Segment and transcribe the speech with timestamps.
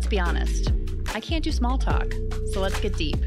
[0.00, 0.72] let's be honest.
[1.14, 2.10] I can't do small talk,
[2.52, 3.18] so let's get deep.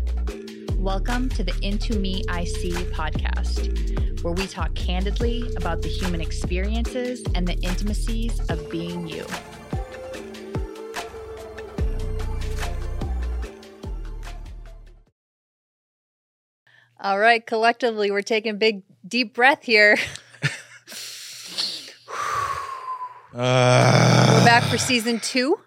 [0.71, 6.20] Welcome to the Into Me I See podcast, where we talk candidly about the human
[6.20, 9.23] experiences and the intimacies of being you.
[16.99, 19.95] All right, collectively, we're taking a big, deep breath here.
[23.35, 25.58] Uh, We're back for season two.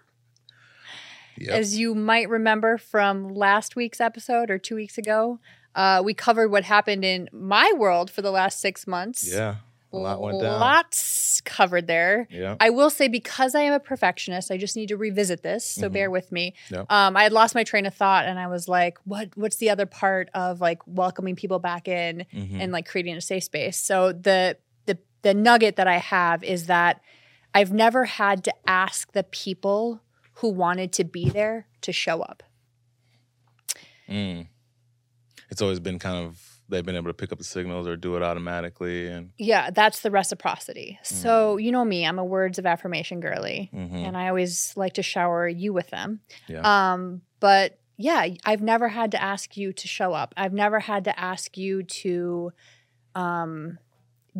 [1.47, 1.55] Yep.
[1.55, 5.39] As you might remember from last week's episode or two weeks ago,
[5.75, 9.27] uh, we covered what happened in my world for the last six months.
[9.31, 9.55] yeah,
[9.93, 10.59] a lot went down.
[10.59, 12.27] Lots covered there.
[12.29, 15.63] Yeah, I will say because I am a perfectionist, I just need to revisit this.
[15.65, 15.93] So Mhm.
[15.93, 16.53] bear with me.
[16.71, 16.91] Yep.
[16.91, 19.29] Um, I had lost my train of thought, and I was like, "What?
[19.35, 22.59] What's the other part of like welcoming people back in Mhm.
[22.61, 26.65] and like creating a safe space?" So the the the nugget that I have is
[26.67, 26.99] that
[27.53, 30.01] I've never had to ask the people
[30.37, 32.43] who wanted to be there to show up.
[34.09, 34.47] Mm.
[35.49, 38.15] It's always been kind of they've been able to pick up the signals or do
[38.17, 40.99] it automatically, and Yeah, that's the reciprocity.
[41.01, 41.05] Mm.
[41.05, 43.69] So you know me, I'm a words of affirmation girly.
[43.73, 44.05] Mhm.
[44.07, 46.19] and I always like to shower you with them.
[46.47, 46.61] Yeah.
[46.93, 50.33] Um, but yeah, I've never had to ask you to show up.
[50.37, 52.51] I've never had to ask you to
[53.15, 53.79] um,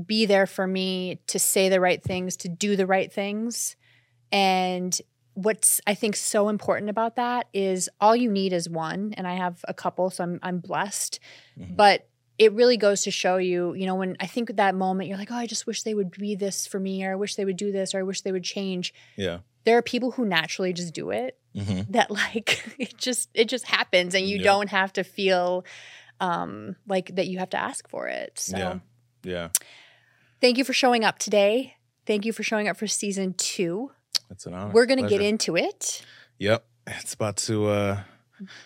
[0.06, 3.76] be there for me, to say the right things, to do the right things.
[4.32, 5.00] And
[5.38, 9.36] what's I think so important about that is all you need is one, and I
[9.36, 11.20] have a couple, so I'm I'm blessed.
[11.60, 11.76] Mhm.
[11.76, 15.18] But it really goes to show you, you know, when I think that moment, you're
[15.18, 17.46] like, oh, I just wish they would be this for me, or I wish they
[17.46, 19.40] would do this, or I wish they would change yeah.
[19.64, 23.66] there are people who naturally just do it hmm that like it just it just
[23.66, 24.44] happens and you Yeah.
[24.44, 25.66] don't have to feel
[26.20, 28.80] um like that you have to ask for it so Yeah.
[29.24, 29.50] Yeah.
[30.42, 31.76] thank you for showing up today
[32.06, 33.92] thank you for showing up for season two
[34.30, 34.72] It's an honor.
[34.74, 36.04] we're gonna get into it
[36.40, 36.64] Yep.
[36.88, 37.68] It's about to.
[37.68, 38.00] uh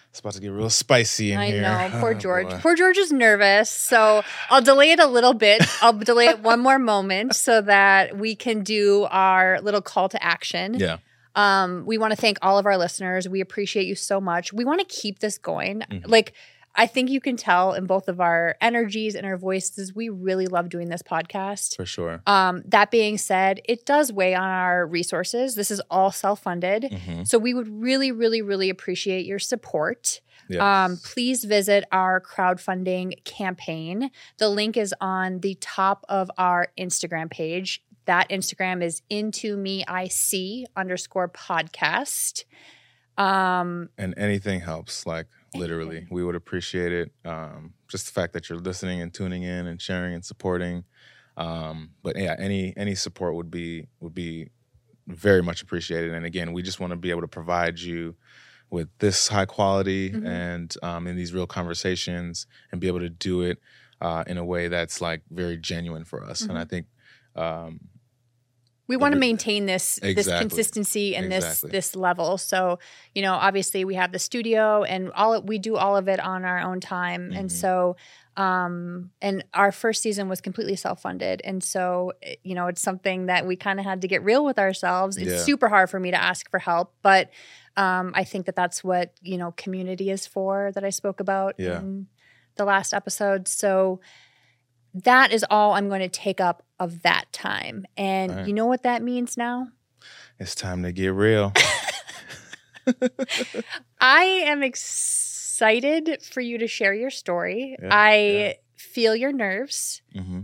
[0.09, 1.61] It's about to get real spicy in i here.
[1.61, 2.59] know poor Oh, george boy.
[2.61, 6.59] poor george is nervous so i'll delay it a little bit i'll delay it one
[6.59, 10.97] more moment so that we can do our little call to action Yeah.
[11.33, 13.29] Um, we want to thank all of our listeners.
[13.29, 14.51] We appreciate you so much.
[14.51, 15.79] We want to keep this going.
[15.89, 16.03] Mhm.
[16.05, 16.33] Like,
[16.76, 20.48] I think you can tell in both of our energies and our voices, we really
[20.48, 21.76] love doing this podcast.
[21.76, 22.22] For sure.
[22.26, 25.56] Um, that being said, it does weigh on our resources.
[25.56, 26.92] This is all self funded.
[26.92, 30.22] hmm So we would really, really, really appreciate your support.
[30.50, 30.86] Yeah.
[30.86, 34.12] Um, please visit our crowdfunding campaign.
[34.38, 37.84] The link is on the top of our Instagram page.
[38.06, 42.46] That Instagram is into me I see underscore podcast.
[43.18, 45.06] Um, and anything helps.
[45.06, 47.12] Like literally, we would appreciate it.
[47.25, 50.84] Um, just the fact that you're listening and tuning in and sharing and supporting.
[51.38, 54.50] Um, but yeah, any any support would be would be
[55.07, 56.13] very much appreciated.
[56.13, 58.16] And again, we just want to be able to provide you
[58.69, 60.25] with this high quality Mhm.
[60.28, 63.59] and um, in these real conversations and be able to do it
[64.00, 66.41] uh, in a way that's like very genuine for us.
[66.41, 66.88] And I think
[67.35, 67.79] um,
[68.91, 71.69] we want to maintain this this consistency and Exactly.
[71.72, 72.38] this this level.
[72.38, 72.78] So,
[73.16, 76.44] you know, obviously we have the studio and all we do all of it on
[76.52, 77.24] our own time.
[77.40, 77.59] And Mhm.
[77.63, 77.74] so
[78.38, 81.38] um and our first season was completely self-funded.
[81.50, 81.85] And so,
[82.22, 85.18] eh, you know, it's something that we kind of had to get real with ourselves.
[85.18, 85.44] It's Yeah.
[85.50, 87.29] super hard for me to ask for help, but
[87.78, 91.56] um I think that that's what, you know, community is for that I spoke about
[91.58, 91.79] Yeah.
[91.79, 92.08] in
[92.56, 93.47] the last episode.
[93.47, 94.00] So
[94.94, 97.86] that is all I'm going to take up of that time.
[97.96, 98.47] And Alright.
[98.47, 99.68] you know what that means now?
[100.40, 101.53] it's time to get real.
[104.02, 107.78] I am excited for you to share your story.
[107.80, 108.53] Yeah, I yeah.
[108.75, 110.41] feel your nerves, hmm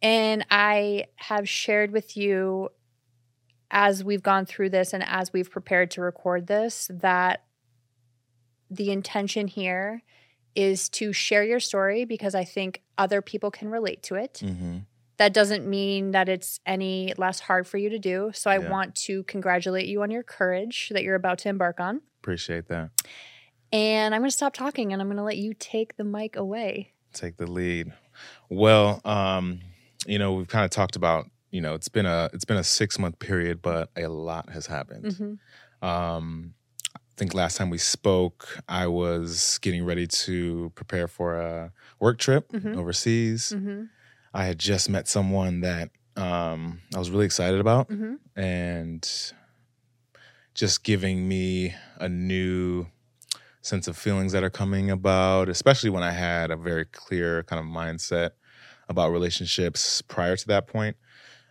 [0.00, 2.68] and I have shared with you
[3.70, 7.44] as we've gone through this and as we've prepared to record this that
[8.70, 10.02] the intention here
[10.54, 14.38] is to share your story because I think other people can relate to it.
[14.40, 14.78] hmm
[15.18, 18.30] That doesn't mean that it's any less hard for you to do.
[18.34, 18.70] So I Yeah.
[18.70, 22.00] want to congratulate you on your courage that you're about to embark on.
[22.22, 22.90] Appreciate that.
[23.72, 26.36] And I'm going to stop talking and I'm going to let you take the mic
[26.36, 26.94] away.
[27.14, 27.92] take the lead.
[28.48, 29.60] Well, um,
[30.06, 32.62] you know, we've kind of talked about, you know, it's been a it's been a
[32.62, 35.06] six month period, but a lot has happened.
[35.06, 35.38] Mhm.
[35.86, 36.54] Um,
[36.94, 42.18] I think last time we spoke, I was getting ready to prepare for a work
[42.18, 42.76] trip Mhm.
[42.76, 43.52] overseas.
[43.56, 43.88] Mhm.
[44.34, 48.18] I had just met someone that um, I was really excited about, Mhm.
[48.36, 49.08] and
[50.54, 52.86] just giving me a new
[53.62, 57.60] sense of feelings that are coming about, especially when I had a very clear kind
[57.60, 58.30] of mindset
[58.88, 60.96] about relationships prior to that point.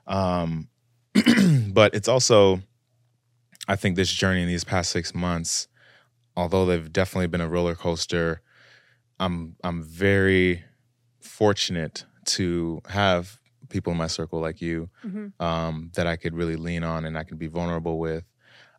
[0.07, 0.68] Um,
[1.69, 2.62] but it's also
[3.69, 5.68] I think this journey in these past six months,
[6.35, 8.41] although they've definitely been a roller coaster,
[9.19, 10.63] I'm I'm very
[11.21, 13.39] fortunate to have
[13.69, 15.33] people in my circle like you Mhm.
[15.39, 18.24] um, that I could really lean on and I can be vulnerable with,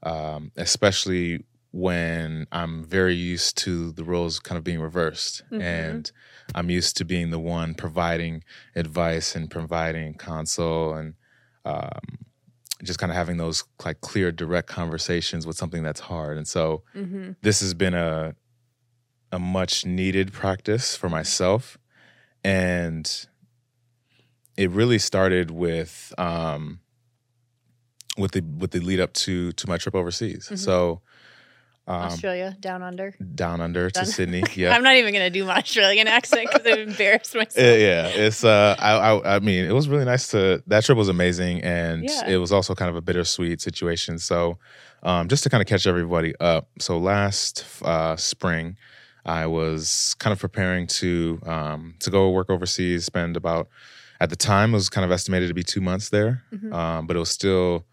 [0.02, 5.42] um, especially when I'm very used to the roles kind of being reversed.
[5.52, 5.60] Mhm.
[5.60, 6.12] And
[6.54, 8.42] I'm used to being the one providing
[8.74, 11.14] advice and providing counsel and
[11.64, 12.00] um,
[12.82, 16.38] just kind of having those like clear, direct conversations with something that's hard.
[16.38, 17.32] And so Mm-hmm.
[17.42, 18.34] this has been a
[19.30, 21.76] a much needed practice for myself
[22.42, 23.26] and
[24.58, 26.80] it really started with um
[28.16, 30.58] with the with the lead up to to my trip overseas Mhm.
[30.58, 31.00] so
[31.86, 33.14] um Australia, down under.
[33.34, 36.86] down under to sydney yeah I'm not even gonna do my Australian accent because I've
[36.88, 37.78] embarrassed myself.
[37.78, 40.62] Yeah, it's uh, I, I, I mean, it was really nice to.
[40.66, 42.28] That trip was amazing, and Yeah.
[42.28, 44.18] it was also kind of a bittersweet situation.
[44.18, 44.58] So,
[45.02, 46.68] um, just to kind of catch everybody up.
[46.78, 48.76] So last uh, spring,
[49.24, 53.06] I was kind of preparing to um, to go work overseas.
[53.06, 53.68] Spend about
[54.20, 56.72] at the time it was kind of estimated to be two months there, Mhm.
[56.72, 57.86] um, but it was still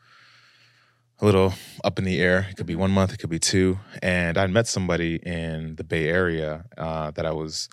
[1.22, 2.48] a little up in the air.
[2.50, 3.80] It could be one month, it could be two.
[4.02, 7.70] And I met somebody in the Bay Area uh, that I was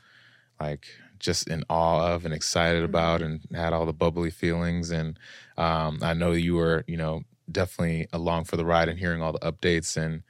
[0.61, 0.87] like
[1.19, 4.91] just in awe of and excited about and had all the bubbly feelings.
[4.91, 5.19] And
[5.57, 9.33] um, I know you were, you know, definitely along for the ride and hearing all
[9.33, 9.97] the updates.
[9.97, 10.23] And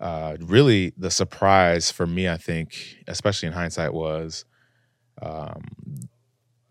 [0.00, 2.74] uh, really, the surprise for me, I think,
[3.06, 4.44] especially in hindsight, was
[5.20, 5.62] um,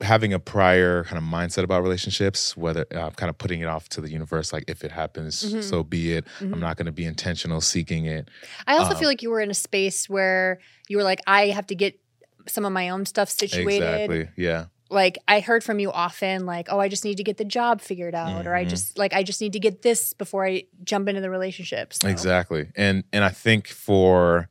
[0.02, 3.88] having a prior kind of mindset about relationships, whether uh, kind of putting it off
[3.90, 5.64] to the universe, like if it happens, Mhm.
[5.64, 6.26] so be it.
[6.40, 6.54] Mhm.
[6.54, 8.30] I'm not going to be intentional seeking it.
[8.68, 10.60] I also Um, feel like you were in a space where
[10.90, 12.00] you were like, I have to get
[12.48, 13.84] some of my own stuff situated.
[14.12, 14.30] Exactly.
[14.44, 14.66] Yeah.
[14.90, 17.80] Like I heard from you often, like, oh, I just need to get the job
[17.80, 18.70] figured out, or I Mhm.
[18.70, 22.00] just like I just need to get this before I jump into the relationships.
[22.02, 22.10] So.
[22.10, 22.72] Exactly.
[22.76, 24.50] And and I think for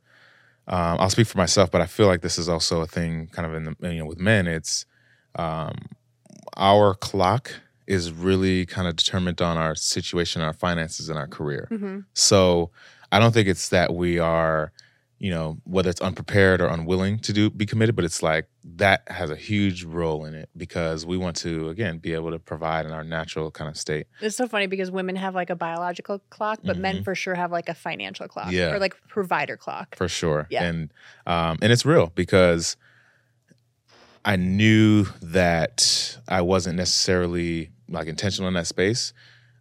[0.67, 3.45] um, I'll speak for myself, but I feel like this is also a thing kind
[3.45, 4.47] of in the you know with men.
[4.47, 4.85] It's
[5.35, 5.75] um,
[6.57, 7.51] our clock
[7.87, 11.67] is really kind of determined on our situation, our finances, and our career.
[11.71, 12.05] Mhm.
[12.13, 12.71] So
[13.11, 14.71] I don't think it's that we are,
[15.19, 19.03] you know, whether it's unprepared or unwilling to do be committed, but it's like that
[19.07, 22.85] has a huge role in it because we want to again be able to provide
[22.85, 24.07] in our natural kind of state.
[24.21, 27.03] It's so funny because women have like a biological clock, but men Mhm.
[27.03, 28.71] for sure have like a financial clock Yeah.
[28.73, 29.95] or like provider clock.
[29.95, 30.47] for sure.
[30.49, 30.63] Yeah.
[30.63, 30.93] And
[31.25, 32.77] um, and it's real because
[34.25, 39.13] I knew that I wasn't necessarily like intentional in that space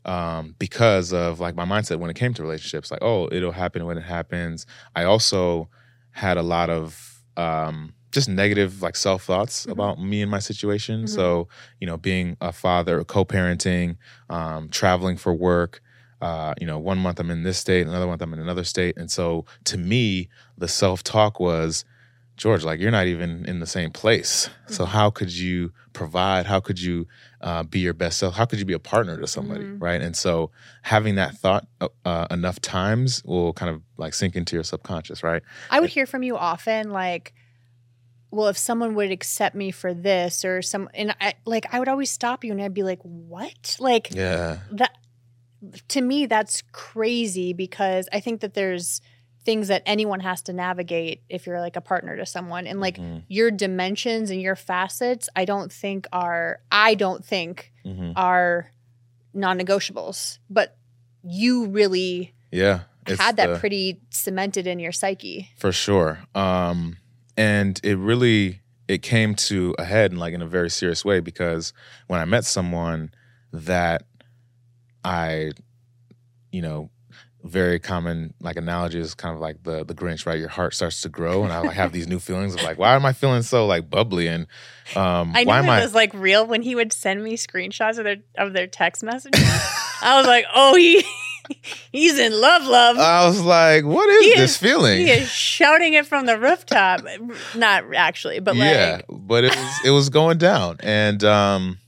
[0.05, 2.91] um, because of like my mindset when it came to relationships.
[2.91, 4.67] Like, oh, it'll happen when it happens.
[4.95, 5.69] I also
[6.13, 9.73] had a lot of um, just negative like self thoughts Mhm.
[9.73, 11.05] about me and my situation.
[11.05, 11.09] Mhm.
[11.09, 11.49] So
[11.81, 13.97] you know, being a father, co-parenting,
[14.29, 15.81] um, traveling for work.
[16.21, 18.99] Uh, you know, one month I'm in this state, another month I'm in another state,
[18.99, 20.29] and so to me,
[20.59, 21.87] the self talk was,
[22.41, 24.49] George, like you're not even in the same place.
[24.67, 24.89] So Mhm.
[24.89, 26.47] how could you provide?
[26.47, 27.07] How could you
[27.43, 28.35] uh, be your best self?
[28.35, 29.77] How could you be a partner to somebody, Mhm.
[29.79, 30.01] right?
[30.01, 30.51] And so
[30.81, 35.23] having that thought uh, uh, enough times will kind of like sink into your subconscious,
[35.23, 35.43] right?
[35.69, 37.35] I would hear from you often, like,
[38.31, 41.89] well, if someone would accept me for this or some, and I like, I would
[41.89, 43.77] always stop you and I'd be like, what?
[43.79, 44.93] Like, Yeah, that
[45.89, 49.03] to me, that's crazy because I think that there's
[49.45, 52.67] things that anyone has to navigate if you're like a partner to someone.
[52.67, 57.73] And like, Mhm, your dimensions and your facets, I don't think are, I don't think
[57.85, 58.13] mhm.
[58.17, 58.71] are
[59.33, 60.77] non negotiables, but
[61.23, 62.81] you really yeah.
[63.07, 65.51] had that the- pretty cemented in your psyche.
[65.57, 66.97] for sure um
[67.37, 71.21] and it really it came to a head in like in a very serious way
[71.21, 71.73] because
[72.09, 73.11] when i met someone
[73.53, 74.03] that
[75.05, 75.51] i
[76.53, 76.91] you know
[77.43, 81.01] very common like analogy is kind of like the the grinch right your heart starts
[81.01, 83.41] to grow and i like have these new feelings of like why am i feeling
[83.43, 84.47] so like bubbly and
[84.95, 87.37] um I knew why it am i was like real when he would send me
[87.39, 89.43] screenshots of their of their text messages.
[90.03, 91.03] I was like, oh, he
[91.93, 92.99] he's in love, love.
[92.99, 96.39] i was like what is He this is- feeling he is shouting it from the
[96.39, 97.01] rooftop.
[97.57, 101.79] Not actually, but like, yeah, but it was it was going down, and um,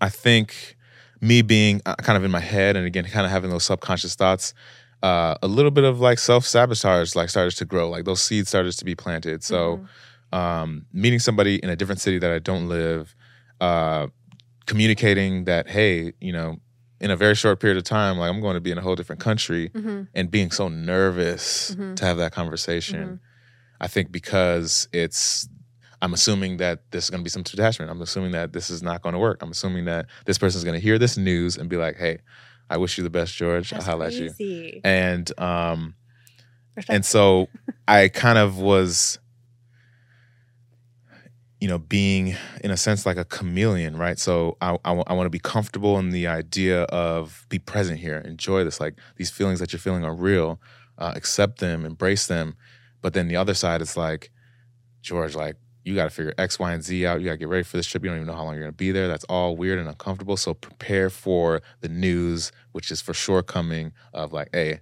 [0.00, 0.76] I think
[1.22, 4.14] me being uh, kind of in my head, and again, kind of having those subconscious
[4.14, 4.52] thoughts,
[5.02, 8.48] uh, a little bit of like self sabotage like started to grow, like those seeds
[8.50, 9.42] started to be planted.
[9.42, 9.78] So,
[10.32, 10.38] Mhm.
[10.38, 13.14] um, meeting somebody in a different city that I don't live,
[13.60, 14.08] uh,
[14.66, 16.58] communicating that hey, you know.
[17.00, 18.94] In a very short period of time, like I'm going to be in a whole
[18.94, 20.06] different country, Mhm.
[20.14, 21.96] and being so nervous Mhm.
[21.96, 23.04] to have that conversation.
[23.14, 23.18] Mhm.
[23.80, 25.48] I think because it's,
[26.02, 27.88] I'm assuming that this is going to be some detachment.
[27.88, 29.40] I'm assuming that this is not going to work.
[29.40, 32.18] I'm assuming that this person's going to hear this news and be like, hey,
[32.68, 33.70] I wish you the best, George.
[33.70, 34.30] That's I'll highlight you.
[34.82, 35.94] And um,
[36.88, 37.48] and so
[37.88, 39.20] I kind of was,
[41.60, 44.18] you know, being in a sense like a chameleon, right?
[44.18, 48.64] So I, I, want to be comfortable in the idea of be present here, enjoy
[48.64, 48.80] this.
[48.80, 50.60] Like these feelings that you're feeling are real,
[50.98, 52.56] uh, accept them, embrace them.
[53.02, 54.32] But then the other side is like,
[55.02, 57.20] George, like you got to figure X, Y, and Z out.
[57.20, 58.02] You got to get ready for this trip.
[58.04, 59.08] You don't even know how long you're going to be there.
[59.08, 60.36] That's all weird and uncomfortable.
[60.36, 64.80] So prepare for the news, which is for sure coming of like, hey,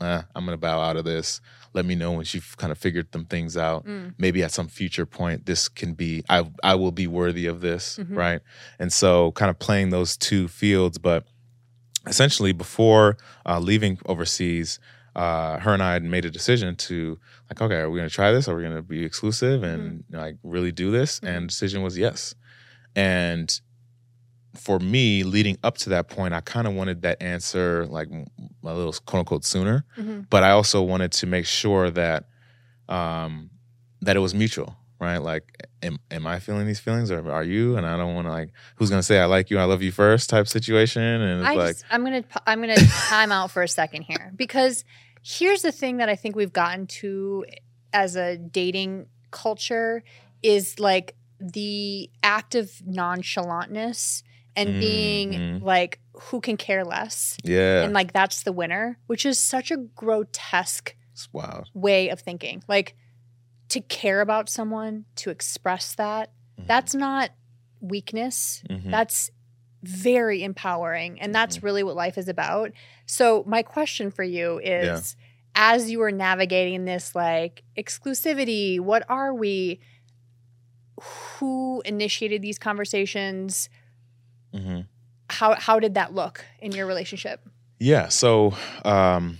[0.00, 1.40] uh, I'm going to bow out of this.
[1.72, 3.84] Let me know when you've kind of figured some things out.
[3.86, 4.14] Mm.
[4.18, 7.98] Maybe at some future point, this can be, I, I will be worthy of this,
[7.98, 8.16] Mhm.
[8.16, 8.40] right?
[8.78, 10.98] And so kind of playing those two fields.
[10.98, 11.26] But
[12.06, 14.78] essentially, before uh, leaving overseas,
[15.16, 17.18] uh, her and I had made a decision to
[17.50, 18.48] like, okay, are we going to try this?
[18.48, 21.20] Are we going to be exclusive and like really do this?
[21.20, 21.28] Mhm.
[21.36, 22.34] And decision was yes.
[22.96, 23.60] And
[24.56, 28.24] for me, leading up to that point, I kind of wanted that answer like a
[28.62, 30.26] little quote unquote sooner, Mhm.
[30.30, 32.26] but I also wanted to make sure that
[32.88, 33.50] um,
[34.02, 34.76] that it was mutual.
[35.00, 37.76] Right, like, am, am I feeling these feelings, or are you?
[37.76, 39.90] And I don't want to like, who's gonna say I like you, I love you
[39.92, 41.02] first, type situation.
[41.02, 42.76] And it's I like, just, I'm gonna I'm gonna
[43.08, 44.84] time out for a second here because
[45.24, 47.44] here's the thing that I think we've gotten to
[47.92, 50.02] as a dating culture
[50.42, 54.22] is like the act of nonchalantness
[54.56, 55.62] and being Mhm.
[55.62, 59.76] like who can care less yeah, and like that's the winner, which is such a
[59.76, 60.94] grotesque
[61.32, 61.68] wild.
[61.74, 62.62] way of thinking.
[62.68, 62.94] Like
[63.70, 66.66] to care about someone, to express that, Mhm.
[66.66, 67.30] that's not
[67.80, 68.62] weakness.
[68.70, 68.90] Mhm.
[68.90, 69.30] That's
[69.88, 71.20] very empowering.
[71.20, 71.66] And that's Mm-hmm.
[71.66, 72.72] really what life is about.
[73.06, 75.16] So, my question for you is
[75.54, 79.80] as you were navigating this like exclusivity, what are we?
[81.38, 83.68] Who initiated these conversations?
[84.54, 84.86] Mhm.
[85.30, 87.40] How, how did that look in your relationship?
[87.80, 88.08] Yeah.
[88.08, 89.38] So um,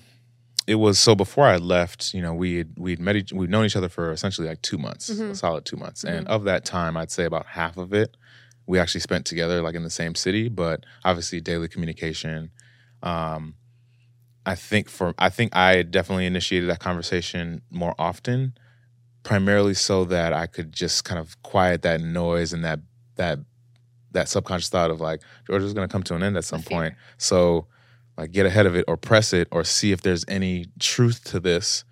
[0.67, 3.65] it was so before I left, you know, we had we'd met each, we'd known
[3.65, 5.37] each other for essentially like two months, a Mhm.
[5.37, 6.31] solid two months, and Mhm.
[6.31, 8.17] of that time, I'd say about half of it
[8.67, 12.51] we actually spent together, like in the same city, but obviously daily communication.
[13.03, 13.55] Um,
[14.47, 18.55] I think for I think I definitely initiated that conversation more often,
[19.23, 22.81] primarily so that I could just kind of quiet that noise and that
[23.17, 23.39] that
[24.13, 26.63] that subconscious thought of like George is going to come to an end at some
[26.63, 26.95] point.
[27.19, 27.67] So
[28.17, 31.41] like get ahead of it or press it or see if there's any truth to
[31.41, 31.85] this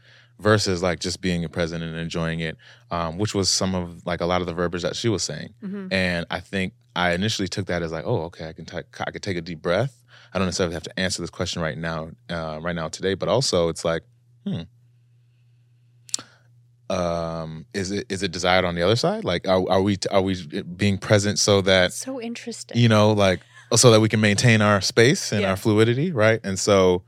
[0.43, 2.57] versus like just being present and enjoying it,
[2.91, 5.55] um, which was some of like a lot of the verbiage that she was saying.
[5.65, 5.93] Mhm.
[5.93, 9.11] And I think I initially took that as like, oh, okay, I can ta- I
[9.11, 10.03] could take a deep breath.
[10.35, 13.29] I don't necessarily have to answer this question right now, uh, right now today, but
[13.29, 14.03] also it's like,
[14.47, 14.63] hmm,
[16.91, 19.25] um, is it is it desired on the other side?
[19.25, 22.77] Like, are, are we are we being present so that So interesting.
[22.79, 23.41] you know, like
[23.75, 25.51] so that we can maintain our space and Yeah.
[25.51, 26.41] our fluidity, right?
[26.45, 27.03] And so,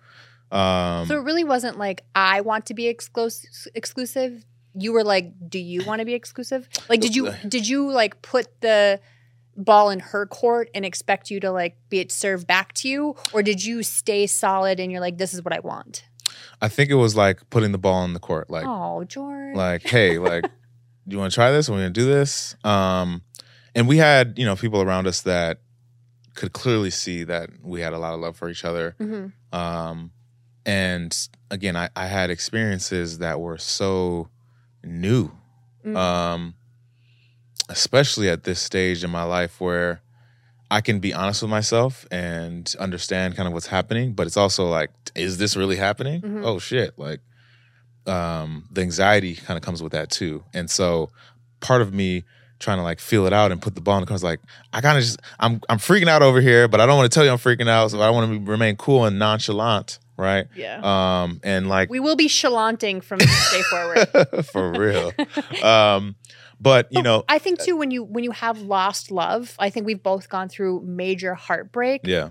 [0.55, 3.51] um, so it really wasn't like I want to be exclusive.
[3.75, 4.45] Exclusive.
[4.77, 6.69] You were like, do you want to be exclusive?
[6.89, 9.01] Like, did you did you like put the
[9.57, 13.17] ball in her court and expect you to like be it served back to you,
[13.33, 16.05] or did you stay solid and you're like, this is what I want?
[16.61, 19.55] I think it was like putting the ball in the court, like oh, George.
[19.57, 20.43] like hey like
[21.09, 23.23] do you want to try this we're gonna do this um
[23.75, 25.59] and we had you know people around us that
[26.35, 30.11] could clearly see that we had a lot of love for each other hmm um
[30.67, 34.29] and again i, I had experiences that were so
[34.83, 35.31] new
[35.85, 35.97] Mm.
[35.97, 36.55] um
[37.69, 40.01] especially at this stage in my life where
[40.71, 44.67] i can be honest with myself and understand kind of what's happening but it's also
[44.69, 46.43] like is this really happening Mhm.
[46.45, 47.21] oh shit like
[48.07, 51.11] um the anxiety kind of comes with that too and so
[51.61, 52.25] part of me
[52.59, 54.41] trying to like feel it out and put the ball in the court is like
[54.73, 57.15] i kind of just i'm i'm freaking out over here but i don't want to
[57.15, 61.23] tell you i'm freaking out so i want to remain cool and nonchalant right yeah.
[61.23, 64.45] um and like we will be chalanting from this day forward.
[64.47, 65.13] for real
[65.63, 66.15] um
[66.61, 69.71] but you Oh, know I think too when you when you have lost love, I
[69.71, 72.03] think we've both gone through major heartbreak.
[72.05, 72.31] yeah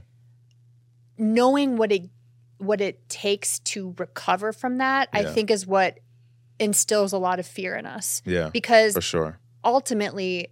[1.18, 2.10] Knowing what it
[2.58, 6.00] what it takes to recover from that, I think is what
[6.60, 8.22] instills a lot of fear in us.
[8.26, 10.48] yeah Because for sure ultimately,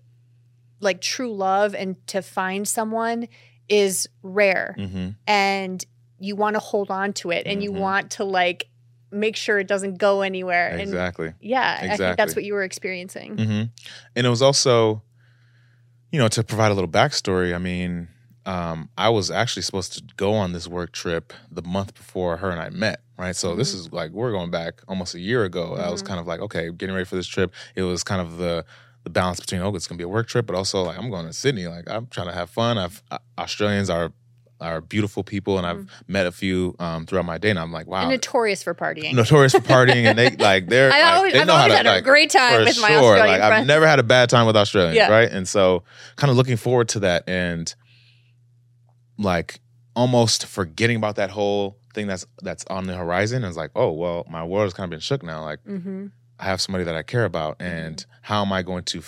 [0.80, 3.28] like true love and to find someone
[3.70, 5.86] is rare hmm and
[6.22, 7.80] you want to hold on to it and you Mhm.
[7.80, 8.68] want to like
[9.12, 10.70] make sure it doesn't go anywhere.
[10.70, 13.38] And exactly yeah, I think that's what you were experiencing.
[13.38, 13.64] hmm
[14.16, 15.02] And it was also,
[16.12, 17.54] you know, to provide a little backstory.
[17.54, 18.08] I mean,
[18.46, 22.50] um, I was actually supposed to go on this work trip the month before her
[22.52, 23.02] and I met.
[23.18, 23.76] Right, so this Mhm.
[23.76, 25.76] is like we're going back almost a year ago.
[25.76, 26.08] I was Mhm.
[26.08, 27.54] kind of like, okay, getting ready for this trip.
[27.76, 28.66] It was kind of the
[29.04, 31.26] the balance between oh, it's gonna be a work trip, but also like I'm going
[31.28, 31.68] to Sydney.
[31.68, 32.78] Like I'm trying to have fun.
[32.78, 34.12] I've uh, Australians are
[34.62, 37.88] are beautiful people, and I've met a few um, throughout my day, and I'm like,
[37.88, 39.14] wow, And notorious for partying.
[39.14, 41.86] notorious for partying, and they like they're I like, always, they I've always to had
[41.88, 42.98] a like great time for with my sure.
[43.16, 45.10] Australian Like I've never had a bad time with Australians, Yeah.
[45.12, 45.30] right?
[45.30, 45.84] And so,
[46.16, 47.74] kind of looking forward to that, and
[49.18, 49.60] like
[49.96, 53.44] almost forgetting about that whole thing that's that's on the horizon.
[53.44, 55.44] It's like, oh well, my world has kind of been shook now.
[55.44, 56.08] Like hmm
[56.40, 57.68] I have somebody that I care about, Mm-hmm.
[57.88, 59.02] and how am I going to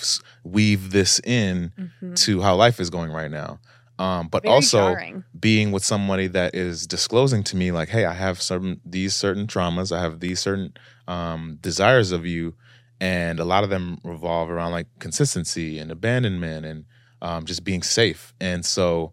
[0.44, 3.60] weave this in hmm to how life is going right now?
[4.00, 5.24] Um, but Very also jarring.
[5.40, 9.46] being with somebody that is disclosing to me like hey i have certain these certain
[9.46, 10.74] traumas i have these certain
[11.08, 12.56] um, desires of you.
[13.02, 16.86] And a lot of them revolve around like consistency and abandonment and
[17.22, 18.34] um, just being safe.
[18.40, 19.12] And so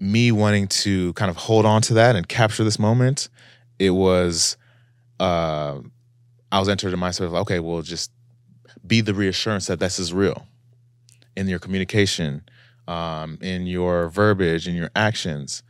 [0.00, 3.28] me wanting to kind of hold on to that and capture this moment
[3.78, 4.56] it was
[5.20, 5.78] uh,
[6.50, 8.10] i was entered in mindset of okay well just
[8.84, 10.44] be the reassurance that this is real
[11.36, 12.42] in your communication
[12.88, 15.62] um, in your verbiage, in your actions.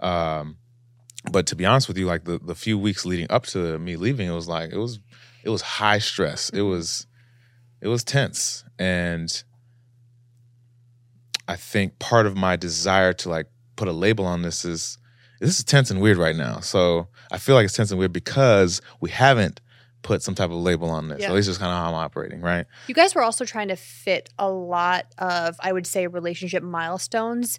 [0.00, 0.58] Um,
[1.30, 3.96] but to be honest with you, like the, the few weeks leading up to me
[3.96, 5.00] leaving, it was like it was
[5.42, 6.50] it was high stress.
[6.50, 7.06] It was
[7.80, 9.42] it was tense, and
[11.48, 13.46] I think part of my desire to like
[13.76, 14.98] put a label on this is
[15.40, 16.60] this is tense and weird right now.
[16.60, 19.60] So I feel like it's tense and weird because we haven't
[20.06, 21.20] put some type of label on this.
[21.20, 21.28] Yeah.
[21.28, 22.64] At least it's kind of how I'm operating, right?
[22.86, 27.58] You guys were also trying to fit a lot of, I would say, relationship milestones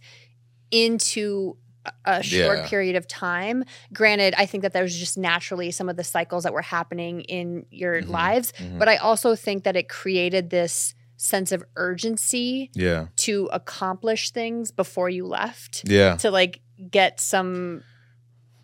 [0.72, 1.58] into
[2.06, 2.68] a- short Yeah.
[2.68, 3.64] period of time.
[3.94, 7.66] Granted, I think that there's just naturally some of the cycles that were happening in
[7.70, 8.10] your Mhm.
[8.10, 8.78] lives, Mhm.
[8.80, 14.72] but I also think that it created this sense of urgency Yeah, to accomplish things
[14.72, 16.60] before you left yeah, to like
[16.92, 17.84] get some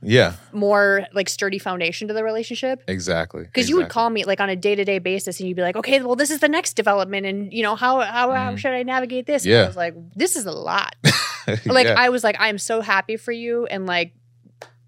[0.04, 0.34] yeah.
[0.52, 3.44] more like sturdy foundation to the relationship Exactly.
[3.44, 6.02] because you would call me like on a day-to-day basis and you'd be like okay
[6.02, 8.58] well this is the next development and you know how how, how Mhm.
[8.58, 9.64] should i navigate this and Yeah.
[9.64, 10.96] i was like this is a lot
[11.66, 11.96] like yeah.
[11.98, 14.14] i was like i'm so happy for you and like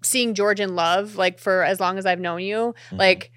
[0.02, 2.98] seeing george in love like for as long as i've known you Mhm.
[2.98, 3.30] like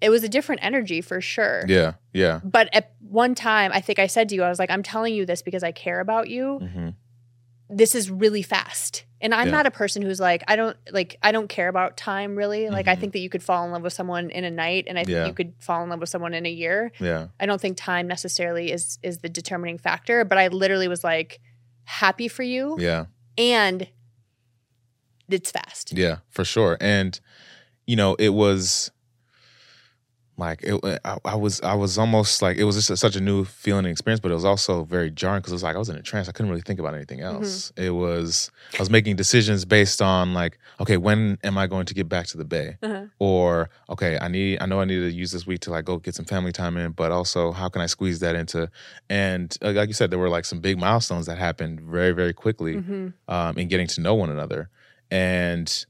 [0.00, 2.40] it was a different energy for sure yeah, yeah.
[2.42, 5.14] but at one time i think i said to you i was like i'm telling
[5.14, 6.88] you this because i care about you hmm
[7.72, 9.52] this is really fast and i'm Yeah.
[9.52, 12.88] not a person who's like i don't like i don't care about time really like
[12.88, 13.00] i Mhm.
[13.00, 15.14] think that you could fall in love with someone in a night and i think
[15.16, 15.26] Yeah.
[15.26, 18.06] you could fall in love with someone in a year Yeah, i don't think time
[18.06, 21.40] necessarily is is the determining factor but i literally was like
[21.84, 23.06] happy for you yeah,
[23.38, 23.88] and
[25.28, 26.76] it's fast yeah, for sure.
[26.80, 27.18] And
[27.86, 28.90] you know, it was
[30.40, 30.74] like it.
[31.04, 33.84] I, I was, I was almost like it was just a, such a new feeling
[33.84, 35.94] and experience, but it was also very jarring because it was like I was in
[35.96, 36.28] a trance.
[36.28, 37.36] I couldn't really think about anything Mm-hmm.
[37.36, 37.72] else.
[37.76, 41.94] It was I was making decisions based on like, okay, when am I going to
[41.94, 42.78] get back to the bay?
[42.82, 43.04] Uh-huh.
[43.20, 45.98] or okay i need i know i need to use this week to like go
[45.98, 48.70] get some family time in but also how can i squeeze that into
[49.10, 52.32] and uh, like you said there were like some big milestones that happened very very
[52.32, 53.12] quickly Mhm.
[53.28, 54.70] um, in getting to know one another
[55.10, 55.84] and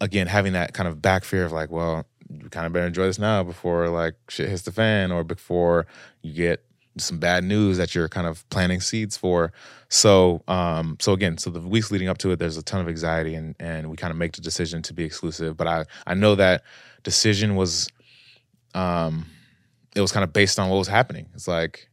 [0.00, 3.06] again having that kind of back fear of like well you kind of better enjoy
[3.06, 5.86] this now before like shit hits the fan or before
[6.22, 6.64] you get
[6.96, 9.52] some bad news that you're kind of planting seeds for.
[9.88, 12.88] So um so again so the weeks leading up to it there's a ton of
[12.88, 16.14] anxiety and and we kind of make the decision to be exclusive but i i
[16.14, 16.62] know that
[17.02, 17.88] decision was
[18.74, 19.26] um
[19.94, 21.26] it was kind of based on what was happening.
[21.34, 21.88] It's like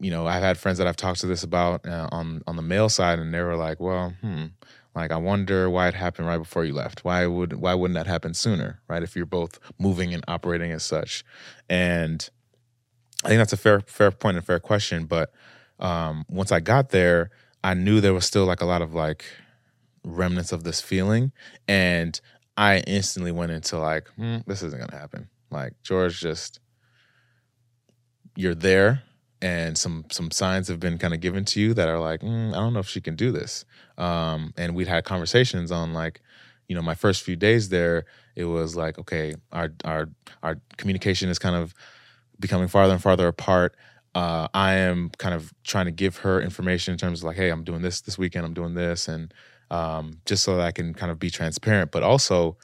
[0.00, 2.62] you know i've had friends that i've talked to this about uh, on on the
[2.62, 4.46] male side and they were like well hmm
[4.94, 7.04] like i wonder why it happened right before you left.
[7.04, 9.02] Why would why wouldn't that happen sooner right?
[9.02, 11.24] If you're both moving and operating as such.
[11.68, 12.28] And
[13.24, 15.32] i think that's a fair fair point and fair question but
[15.78, 17.30] um once i got there
[17.62, 19.24] i knew there was still like a lot of like
[20.04, 21.32] remnants of this feeling.
[21.66, 22.20] And
[22.56, 25.28] i instantly went into like hmm, this isn't gonna happen.
[25.50, 26.60] Like george just
[28.36, 29.02] you're there
[29.44, 32.50] and some some signs have been kind of given to you that are like mm,
[32.52, 33.66] i don't know if she can do this
[33.98, 36.22] um and we'd had conversations on like
[36.66, 40.08] you know my first few days there it was like okay our our
[40.42, 41.74] our communication is kind of
[42.40, 43.76] becoming farther and farther apart
[44.14, 47.50] uh, I am kind of trying to give her information in terms of like, hey,
[47.50, 49.34] I'm doing this this weekend, I'm doing this, and
[49.72, 51.90] um, just so that I can kind of be transparent.
[51.90, 52.56] But also,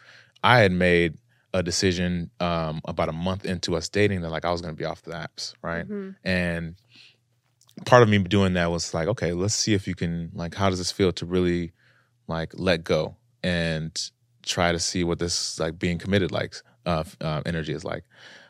[0.45, 1.19] I had made
[1.53, 4.79] a decision um, about a month into us dating that like I was going to
[4.79, 5.87] be off the apps, right?
[5.87, 6.15] Mhm.
[6.25, 6.77] And
[7.87, 10.71] part of me doing that was like, okay, let's see if you can like, how
[10.71, 11.73] does this feel to really
[12.29, 14.11] like let go and
[14.43, 16.55] try to see what this like being committed like
[16.87, 18.05] uh, uh, energy is like.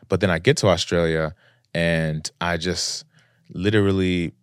[0.07, 1.33] But then I get to Australia
[1.73, 3.05] and I just
[3.49, 4.33] literally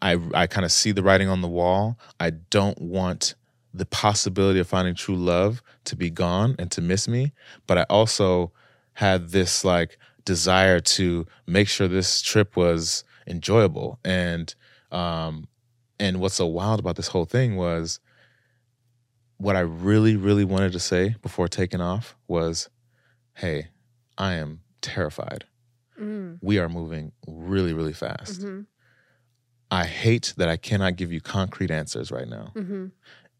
[0.00, 1.98] I I kind of see the writing on the wall.
[2.20, 3.34] I don't want
[3.74, 7.32] the possibility of finding true love to be gone and to miss me,
[7.66, 8.52] but I also
[8.94, 14.54] had this like desire to make sure this trip was enjoyable and
[14.90, 15.48] um
[15.98, 17.98] and what's so wild about this whole thing was
[19.38, 22.68] what I really, really wanted to say before taking off was,
[23.34, 23.68] hey,
[24.18, 25.44] I am terrified.
[26.00, 26.38] Mm.
[26.40, 28.42] We are moving really, really fast.
[28.42, 28.66] Mhm.
[29.70, 32.52] I hate that I cannot give you concrete answers right now.
[32.54, 32.92] Mhm.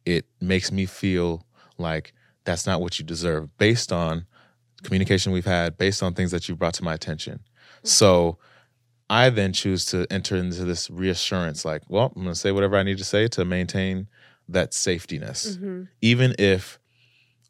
[0.04, 1.46] It makes me feel
[1.78, 2.12] like
[2.44, 4.26] that's not what you deserve based on
[4.82, 7.40] communication we've had, based on things that you brought to my attention.
[7.84, 8.38] So
[9.08, 12.76] I then choose to enter into this reassurance like, well, I'm going to say whatever
[12.76, 14.08] I need to say to maintain
[14.48, 15.88] that safetyness, Mhm.
[16.00, 16.78] even if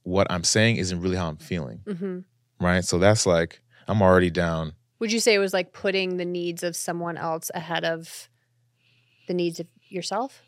[0.03, 2.25] what I'm saying isn't really how I'm feeling, Mhm.
[2.61, 2.85] right?
[2.85, 4.75] So that's like, I'm already down.
[4.99, 8.29] Would you say it was like putting the needs of someone else ahead of
[9.27, 10.43] the needs of yourself?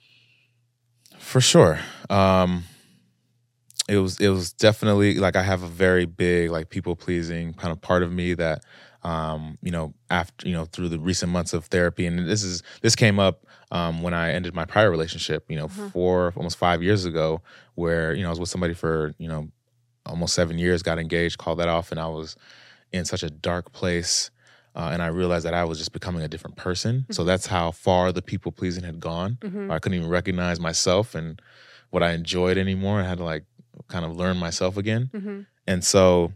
[1.19, 1.81] For sure.
[2.11, 2.65] Um
[3.89, 7.71] it was it was definitely like I have a very big like people pleasing kind
[7.71, 8.63] of part of me that
[9.03, 12.63] um you know after you know through the recent months of therapy and this is
[12.81, 15.89] this came up um when I ended my prior relationship, you know, Uh-huh.
[15.91, 17.43] 4 almost 5 years ago
[17.75, 19.49] where you know I was with somebody for, you know,
[20.07, 22.37] almost 7 years, got engaged, called that off and I was
[22.93, 24.31] in such a dark place
[24.75, 27.07] uh, and I realized that I was just becoming a different person.
[27.11, 27.27] So Mhm.
[27.27, 29.39] that's how far the people pleasing had gone.
[29.43, 29.71] Mhm.
[29.71, 31.41] I couldn't even recognize myself and
[31.91, 33.01] what I enjoyed anymore.
[33.01, 33.45] I had to like
[33.89, 35.11] kind of learn myself again.
[35.15, 35.47] Mhm.
[35.67, 36.33] And so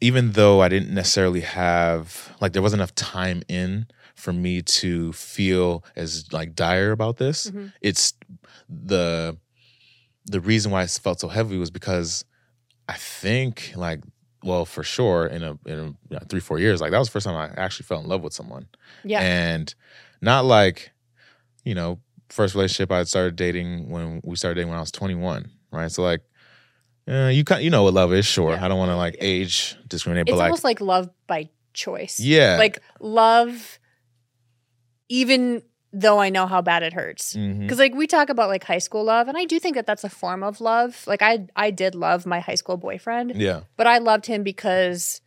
[0.00, 5.12] even though I didn't necessarily have like there wasn't enough time in for me to
[5.12, 7.72] feel as like dire about this, Mhm.
[7.80, 8.14] it's
[8.68, 9.36] the
[10.26, 12.24] the reason why it felt so heavy was because
[12.88, 14.00] I think like
[14.44, 17.08] well for sure in a in a, you know, three four years like that was
[17.08, 18.66] the first time I actually fell in love with someone
[19.04, 19.20] Yeah.
[19.20, 19.74] and
[20.20, 20.90] not like
[21.64, 25.50] you know first relationship I started dating when we started dating when I was 21
[25.70, 26.20] right so like
[27.08, 28.64] uh, you kind you know what love is sure Yeah.
[28.64, 32.20] I don't want to like age discriminate it's but like almost like love by choice.
[32.20, 33.78] yeah Like love,
[35.08, 37.34] even though I know how bad it hurts.
[37.34, 40.04] Because like we talk about like high school love, and I do think that that's
[40.04, 41.04] a form of love.
[41.06, 45.20] Like I I did love my high school boyfriend, yeah but I loved him because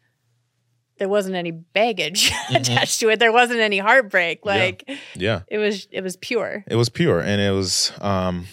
[0.97, 2.61] there wasn't any baggage Mhm.
[2.61, 3.19] attached to it.
[3.19, 4.45] There wasn't any heartbreak.
[4.45, 6.63] Like yeah it was it was pure.
[6.67, 8.45] it was pure and it was um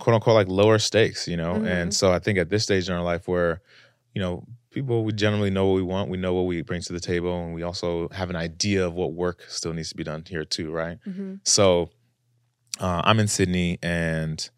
[0.00, 1.66] quote unquote like lower stakes you know Mhm.
[1.66, 3.60] and so i think at this stage in our life where
[4.14, 6.92] you know people we generally know what we want we know what we bring to
[6.92, 10.04] the table and we also have an idea of what work still needs to be
[10.04, 10.98] done here too right?
[11.04, 11.90] Hmm so
[12.80, 14.50] uh, i'm in sydney and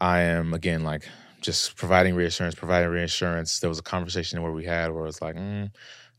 [0.00, 1.08] i am again like
[1.40, 3.60] just providing reassurance providing reassurance.
[3.60, 5.70] There was a conversation where we had where it was like mm,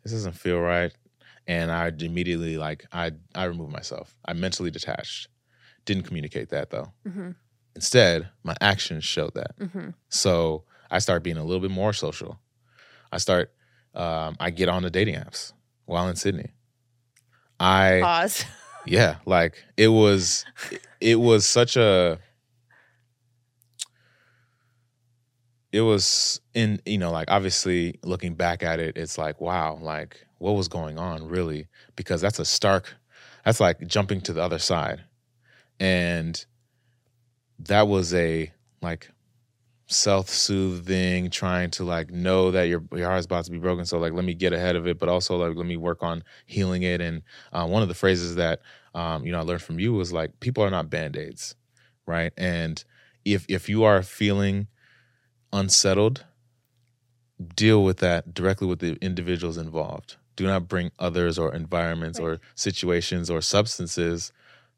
[0.03, 0.93] this doesn't feel right
[1.47, 4.15] and i immediately like i i removed myself.
[4.25, 5.27] I mentally detached.
[5.85, 6.93] Didn't communicate that though.
[7.07, 7.31] Hmm
[7.75, 9.51] Instead, my actions showed that.
[9.71, 12.39] hmm So I start being a little bit more social.
[13.11, 13.51] I start,
[13.93, 15.53] um, I get on the dating apps
[15.85, 16.51] while in Sydney.
[17.59, 18.45] I, Pause.
[18.85, 20.45] yeah, like it was,
[21.01, 22.19] it was such a,
[25.71, 30.25] it was in, you know, like obviously looking back at it, it's like, wow, like
[30.39, 31.67] what was going on really?
[31.95, 32.95] Because that's a stark,
[33.45, 35.03] that's like jumping to the other side.
[35.79, 36.43] And
[37.59, 39.11] that was a like
[39.89, 43.85] self-soothing trying to like know that your your heart's about to be broken.
[43.85, 46.23] So like let me get ahead of it but also like let me work on
[46.45, 47.01] healing it.
[47.01, 48.61] And uh, one of the phrases that
[48.95, 51.55] um, you know i learned from you was like people are not band-aids
[52.05, 52.33] right?
[52.37, 52.83] And
[53.25, 54.67] if if you are feeling
[55.53, 56.25] unsettled
[57.55, 60.17] deal with that directly with the individuals involved.
[60.35, 64.31] Do not bring others or environments or situations or substances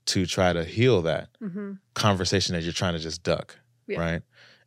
[0.08, 4.00] to try to heal that hmm conversation that you're trying to just duck, Yeah.
[4.00, 4.22] right?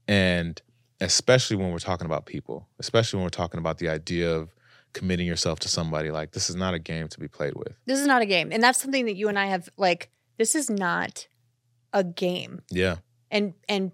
[0.09, 0.61] And
[1.01, 4.55] especially when we're talking about people, especially when we're talking about the idea of
[4.93, 7.75] committing yourself to somebody, like this is not a game to be played with.
[7.87, 10.11] This is not a game, and that's something that you and I have like.
[10.37, 11.27] This is not
[11.93, 12.97] a game, Yeah,
[13.31, 13.93] and and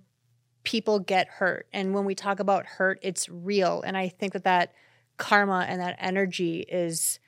[0.62, 4.44] people get hurt, and when we talk about hurt, it's real, and I think that
[4.44, 4.74] that
[5.16, 7.18] karma and that energy is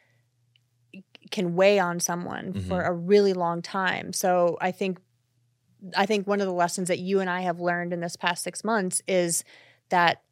[1.30, 2.88] can weigh on someone for Mhm.
[2.88, 4.12] a really long time.
[4.12, 4.98] So I think
[5.96, 8.42] I think one of the lessons that you and I have learned in this past
[8.44, 9.42] 6 months is
[9.90, 10.22] that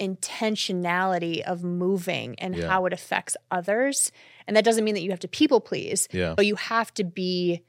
[0.00, 2.68] intentionality of moving and Yeah.
[2.68, 4.12] how it affects others.
[4.46, 7.04] And that doesn't mean that you have to people please, yeah, but you have to
[7.04, 7.62] be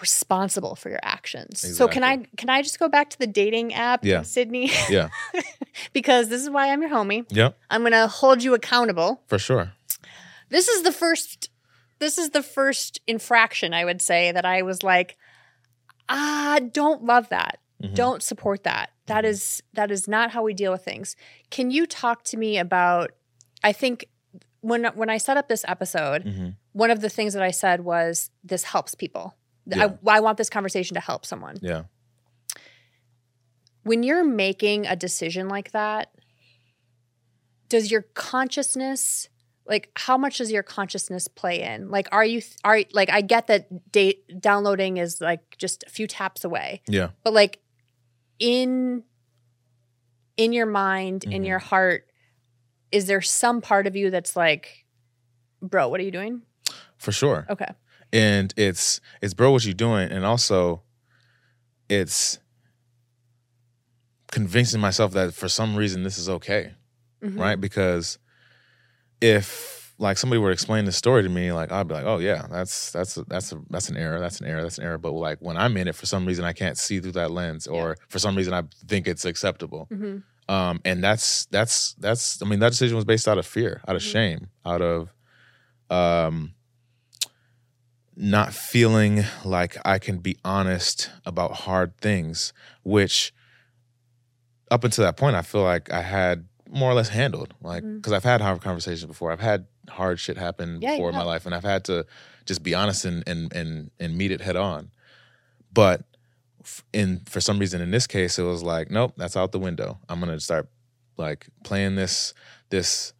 [0.00, 1.60] responsible for your actions.
[1.76, 4.18] So can I can I just go back to the dating app Yeah.
[4.18, 4.70] in Sydney?
[4.90, 5.08] yeah,
[5.92, 7.24] because this is why I'm your homie.
[7.30, 9.22] yeah, I'm going to hold you accountable.
[9.26, 9.72] for sure.
[10.50, 11.50] This is the first
[11.98, 15.16] this is the first infraction I would say that I was like
[16.08, 17.58] ah don't love that.
[17.82, 17.94] Mhm.
[17.94, 18.90] Don't support that.
[19.06, 19.28] That Mhm.
[19.28, 21.16] is that is not how we deal with things.
[21.50, 23.12] Can you talk to me about
[23.62, 24.06] I think
[24.60, 26.56] when when I set up this episode, Mhm.
[26.72, 29.36] one of the things that I said was this helps people.
[29.66, 29.94] Yeah.
[30.06, 31.56] I, I want this conversation to help someone.
[31.60, 31.84] Yeah.
[33.82, 36.10] When you're making a decision like that,
[37.68, 39.28] does your consciousness
[39.68, 41.90] like how much does your consciousness play in?
[41.90, 46.06] Like are you are like I get that date downloading is like just a few
[46.06, 46.82] taps away.
[46.88, 47.08] Yeah.
[47.24, 47.60] But like
[48.38, 49.02] in
[50.36, 51.46] in your mind, in Mhm.
[51.46, 52.06] your heart,
[52.92, 54.84] is there some part of you that's like,
[55.62, 56.42] bro, what are you doing?
[56.98, 57.46] For sure.
[57.50, 57.72] Okay.
[58.12, 60.80] and it's it's bro what you doing and also
[61.88, 62.38] it's
[64.30, 66.72] convincing myself that for some reason this is okay
[67.22, 67.38] Mhm.
[67.38, 68.18] right because
[69.20, 72.18] if like somebody were to explain the story to me like i'd be like oh
[72.18, 74.98] yeah that's that's a, that's a, that's an error that's an error that's an error
[74.98, 77.66] but like when i'm in it for some reason i can't see through that lens
[77.66, 80.22] or for some reason i think it's acceptable Mhm.
[80.50, 83.96] um and that's that's that's i mean that decision was based out of fear out
[83.96, 84.12] of Mhm.
[84.12, 85.14] shame out of
[85.88, 86.52] um
[88.16, 92.52] not feeling like i can be honest about hard things
[92.82, 93.32] which
[94.70, 98.12] up until that point i feel like i had more or less handled like because
[98.12, 99.30] i've had hard conversations before.
[99.32, 102.06] I've had hard shit happen Yeah, before in my life and i've had to
[102.44, 104.90] just be honest and and and, and meet it head on.
[105.72, 106.02] But
[106.92, 109.98] in for some reason in this case it was like nope that's out the window.
[110.08, 110.68] I'm gonna start
[111.16, 112.34] like playing this
[112.70, 113.12] this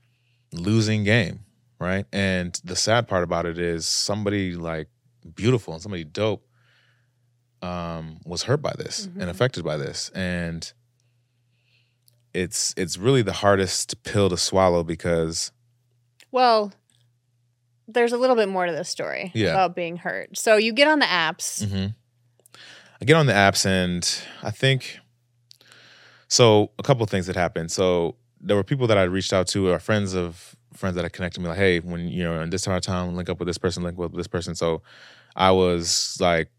[0.52, 1.40] losing game
[1.78, 2.06] right?
[2.12, 4.88] And the sad part about it is somebody like
[5.34, 6.42] beautiful and somebody dope
[7.62, 9.20] um was hurt by this Mhm.
[9.22, 10.10] and affected by this.
[10.14, 10.72] And
[12.36, 15.52] it's it's really the hardest pill to swallow because
[16.30, 16.72] Well,
[17.88, 19.50] there's a little bit more to this story Yeah.
[19.50, 20.36] about being hurt.
[20.36, 21.64] So you get on the apps.
[21.64, 21.94] Mhm.
[23.00, 24.02] I get on the apps and
[24.42, 24.98] I think
[26.28, 26.70] so.
[26.78, 27.70] A couple of things that happened.
[27.70, 31.08] So there were people that I reached out to, or friends of friends that I
[31.08, 33.46] connected me, like, hey, when you know, in this time of time, link up with
[33.46, 34.54] this person, link up with this person.
[34.54, 34.82] So
[35.34, 36.50] I was like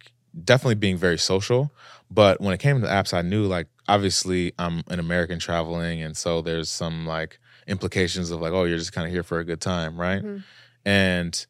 [0.44, 1.72] definitely being very social.
[2.10, 6.02] But when it came to the apps, I knew like obviously I'm an American traveling,
[6.02, 9.40] and so there's some like implications of like, oh, you're just kind of here for
[9.40, 10.22] a good time, right?
[10.24, 10.44] Mhm.
[10.86, 11.46] And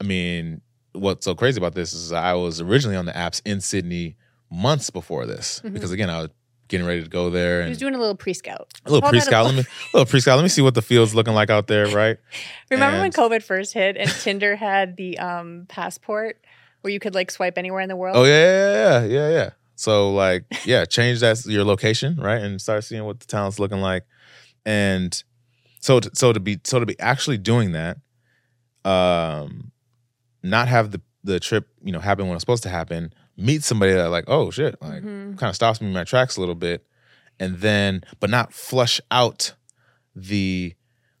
[0.00, 0.60] I mean,
[0.92, 4.16] what's so crazy about this is I was originally on the apps in Sydney
[4.50, 5.72] months before this Mhm.
[5.74, 6.30] because again I was
[6.68, 8.68] getting ready to go there He was doing a little pre-scout.
[8.84, 9.46] a little Call pre scout.
[9.46, 10.36] Let me little pre scout.
[10.36, 12.18] Let me see what the field's looking like out there, right?
[12.70, 16.38] Remember when COVID first hit and Tinder had the um, passport
[16.82, 18.16] where you could like swipe anywhere in the world?
[18.16, 19.50] Oh yeah, yeah, yeah, yeah, yeah.
[19.78, 23.80] So like, yeah, change that your location, right, and start seeing what the town's looking
[23.80, 24.02] like.
[24.66, 25.22] And
[25.78, 27.98] so, to, so to be, so to be actually doing that,
[28.84, 29.70] um,
[30.42, 33.12] not have the the trip, you know, happen when it's supposed to happen.
[33.36, 35.38] Meet somebody that like, oh shit, like, Mhm.
[35.38, 36.84] kind of stops me in my tracks a little bit,
[37.38, 39.54] and then, but not flush out
[40.14, 40.74] the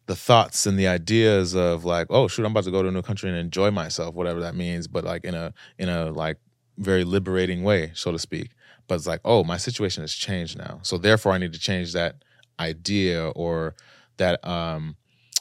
[0.06, 2.92] the thoughts and the ideas of like, oh shoot, I'm about to go to a
[2.92, 6.38] new country and enjoy myself, whatever that means, but like in a in a like
[6.78, 8.50] very liberating way, so to speak.
[8.86, 10.80] But it's like, oh, my situation has changed now.
[10.82, 12.22] So therefore I need to change that
[12.58, 13.74] idea or
[14.16, 14.96] that um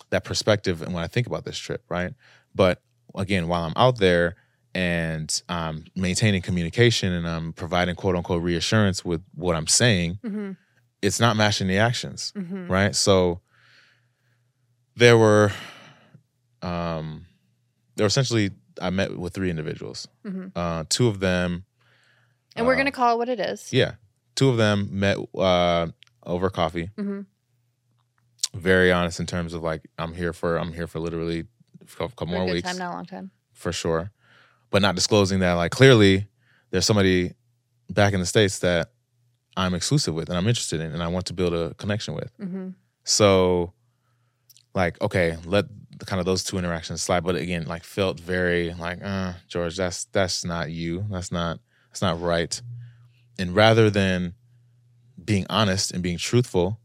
[0.10, 2.14] that perspective and when I think about this trip, right?
[2.54, 2.82] But
[3.16, 4.36] again, while I'm out there
[4.76, 10.58] and I'm maintaining communication and I'm providing quote unquote reassurance with what I'm saying, Mhm.
[11.02, 12.70] it's not matching the actions Mhm.
[12.70, 12.96] right?
[12.96, 13.42] So
[14.96, 15.52] there were,
[16.62, 17.26] um,
[17.96, 20.08] there were essentially I met with three individuals.
[20.26, 20.52] Mhm.
[20.56, 21.66] Uh, two of them,
[22.56, 23.72] And we're uh, gonna call it what it is.
[23.74, 23.96] yeah,
[24.36, 25.88] two of them met uh,
[26.24, 26.92] over coffee.
[26.98, 27.26] Mhm.
[28.54, 31.46] Very honest in terms of like I'm here for I'm here for literally
[31.82, 33.32] a couple, For a more good weeks time, not a long time.
[33.54, 34.12] for sure,
[34.72, 36.28] but not disclosing that like clearly
[36.72, 37.34] there's somebody
[37.90, 38.92] back in the states that
[39.56, 42.32] I'm exclusive with and I'm interested in and I want to build a connection with.
[42.40, 42.70] hmm
[43.04, 43.74] So,
[44.76, 45.66] like, okay, let
[46.06, 47.24] kind of those two interactions slide.
[47.24, 51.06] But again, like, felt very like, uh, George, that's that's not you.
[51.10, 52.62] That's not that's not right.
[53.40, 54.34] And rather than
[55.24, 56.80] being honest and being truthful,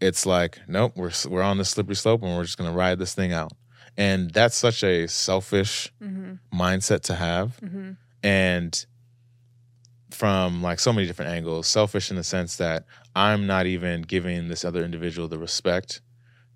[0.00, 3.14] it's like, nope, we're we're on the slippery slope and we're just gonna ride this
[3.14, 3.52] thing out.
[3.96, 7.92] And that's such a selfish hmm mindset to have hmm
[8.22, 8.86] and
[10.10, 12.84] from like so many different angles selfish in the sense that
[13.16, 16.00] i'm not even giving this other individual the respect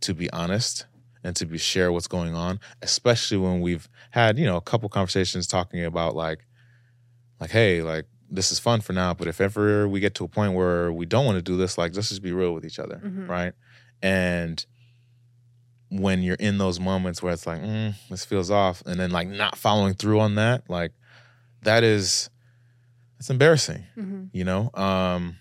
[0.01, 0.87] to be honest
[1.25, 4.89] and to be share what's going on especially when we've had you know a couple
[4.89, 6.47] conversations talking about like
[7.41, 10.29] like hey like this is fun for now but if ever we get to a
[10.29, 12.79] point where we don't want to do this like let's just be real with each
[12.79, 13.29] other Mhm.
[13.29, 13.53] right?
[14.03, 14.65] And
[15.91, 19.27] when you're in those moments where it's like mm, this feels off and then like
[19.29, 20.93] not following through on that like
[21.63, 22.29] that is
[23.19, 24.71] it's embarrassing hmm you know?
[24.75, 25.39] Um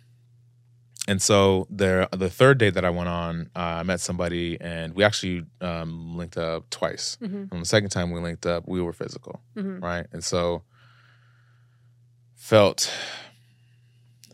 [1.08, 4.94] and so there the third date that i went on uh, i met somebody and
[4.96, 7.18] we actually um linked up twice.
[7.20, 10.06] Hmm and the second time we linked up we were physical hmm right?
[10.12, 10.64] And so
[12.36, 12.92] felt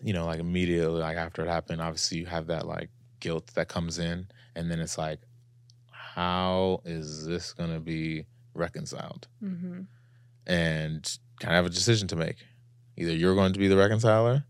[0.02, 3.68] you know like immediately like after it happened obviously you have that like guilt that
[3.70, 4.28] comes in.
[4.56, 5.20] And then it's like
[5.92, 9.28] how is this going to be reconciled?
[9.42, 9.82] Mm-hmm.
[10.46, 12.38] and kind of have a decision to make?
[12.98, 14.44] Either you're going to be the reconciler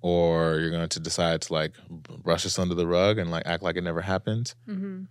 [0.00, 3.62] or you're going to decide to like brush this under the rug and like act
[3.62, 5.02] like it never happened Mm-hmm.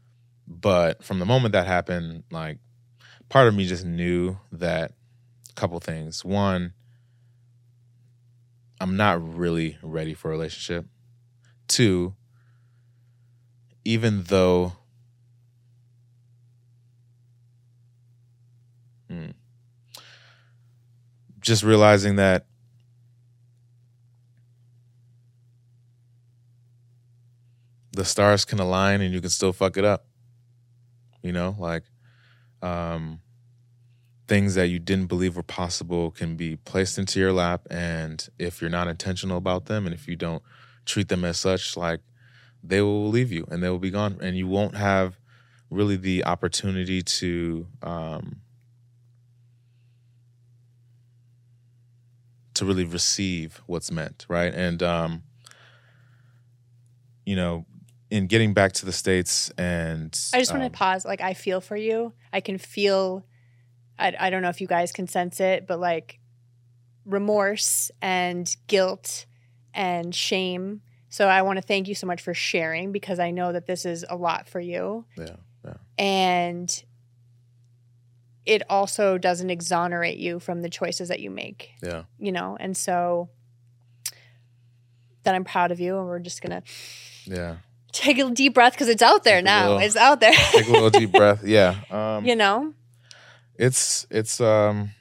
[0.47, 2.59] but from the moment that happened like
[3.29, 4.93] part of me just knew that
[5.49, 6.73] a couple things one
[8.79, 10.85] i'm not really ready for a relationship
[11.67, 12.13] two
[13.83, 14.73] even though
[19.09, 19.31] Hmm.
[21.39, 22.45] just realizing that
[27.97, 30.05] the stars can align and you can still fuck it up.
[31.23, 31.83] You know like
[32.61, 33.19] um
[34.27, 38.61] things that you didn't believe were possible can be placed into your lap and if
[38.61, 40.43] you're not intentional about them and if you don't
[40.85, 42.01] treat them as such like
[42.63, 45.19] they will leave you and they will be gone and you won't have
[45.69, 48.37] really the opportunity to um
[52.53, 54.53] to really receive what's meant right?
[54.53, 55.23] And um
[57.25, 57.65] you know
[58.09, 61.05] in getting back to the states and I just want um, to pause.
[61.05, 62.13] Like, I feel for you.
[62.31, 63.25] I can feel,
[63.99, 66.19] I, I don't know if you guys can sense it, but like
[67.05, 69.25] remorse and guilt
[69.73, 70.81] and shame.
[71.09, 73.85] So I want to thank you so much for sharing because I know that this
[73.85, 75.05] is a lot for you.
[75.17, 75.35] yeah
[75.97, 76.83] And
[78.45, 82.55] it also doesn't exonerate you from the choices that you make, yeah you know?
[82.59, 83.29] And so
[85.23, 85.97] that I'm proud of you.
[85.97, 86.71] And we're just going to
[87.25, 87.57] yeah
[88.01, 89.67] take a deep breath because it's out there Take now.
[89.67, 90.31] little- it's out there.
[90.51, 92.73] take a little deep breath yeah um you know?
[93.55, 94.91] it's it's um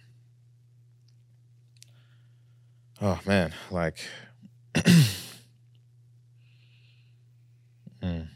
[3.03, 3.99] oh man like
[8.03, 8.29] Mm.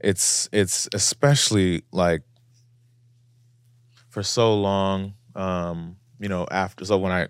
[0.00, 2.22] it's it's especially like
[4.10, 7.28] for so long um you know after so when i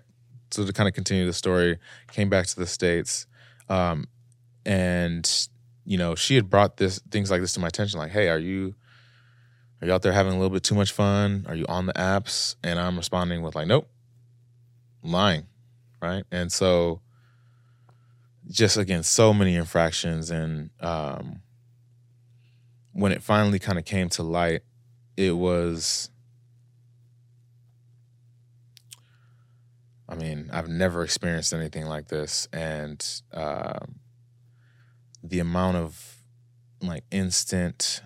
[0.51, 1.77] so to kind of continue the story
[2.11, 3.27] came back to the states
[3.69, 4.05] um
[4.65, 5.47] and
[5.87, 8.37] you know she had brought this things like this to my attention like hey are
[8.37, 8.75] you
[9.81, 11.45] are you out there having a little bit too much fun?
[11.47, 12.55] Are you on the apps?
[12.63, 13.87] And i'm responding with like nope.
[15.03, 15.47] I'm lying.
[16.01, 16.23] Right?
[16.31, 17.01] And so
[18.49, 21.41] just again so many infractions and um
[22.93, 24.61] when it finally kind of came to light
[25.17, 26.09] it was
[30.07, 32.47] i mean i've never experienced anything like this.
[32.51, 33.99] And um
[35.23, 36.15] the amount of
[36.81, 38.01] like instant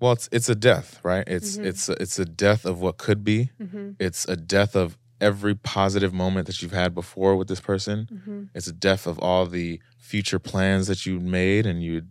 [0.00, 1.64] well it's it's a death right it's Mhm.
[1.66, 3.90] it's a, it's a death of what could be Mm-hmm.
[3.98, 8.42] it's a death of every positive moment that you've had before with this person Mm-hmm.
[8.54, 12.08] it's a death of all the future plans that you'd made and you'd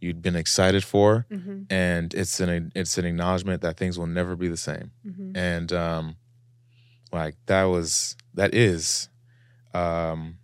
[0.00, 1.62] you'd been excited for Mm-hmm.
[1.70, 5.36] and it's an it's an acknowledgement that things will never be the same Mm-hmm.
[5.36, 6.16] and um
[7.12, 9.08] like that was that is
[9.74, 10.38] um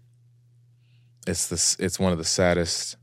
[1.27, 2.97] it's this it's one of the saddest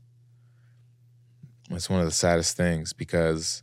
[1.70, 3.62] it's one of the saddest things because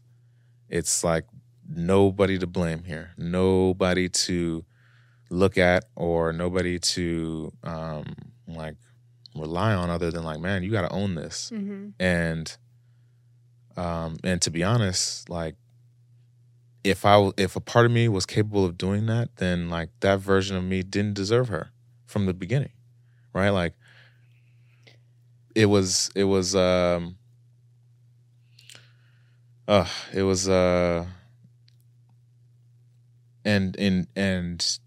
[0.69, 1.26] it's like
[1.69, 3.12] nobody to blame here.
[3.17, 4.65] Nobody to
[5.30, 8.13] look at or nobody to um
[8.47, 8.76] like
[9.36, 11.52] rely on other than like man you got to own this.
[11.54, 11.89] Mm-hmm.
[12.00, 12.58] and
[13.78, 15.56] um and to be honest like
[16.84, 20.19] if i if a part of me was capable of doing that then like that
[20.19, 21.71] version of me didn't deserve her
[22.06, 22.74] from the beginning
[23.34, 23.50] right?
[23.50, 23.74] Like
[25.56, 27.18] it was it was um
[29.68, 31.06] uh it was uh
[33.46, 34.80] and and and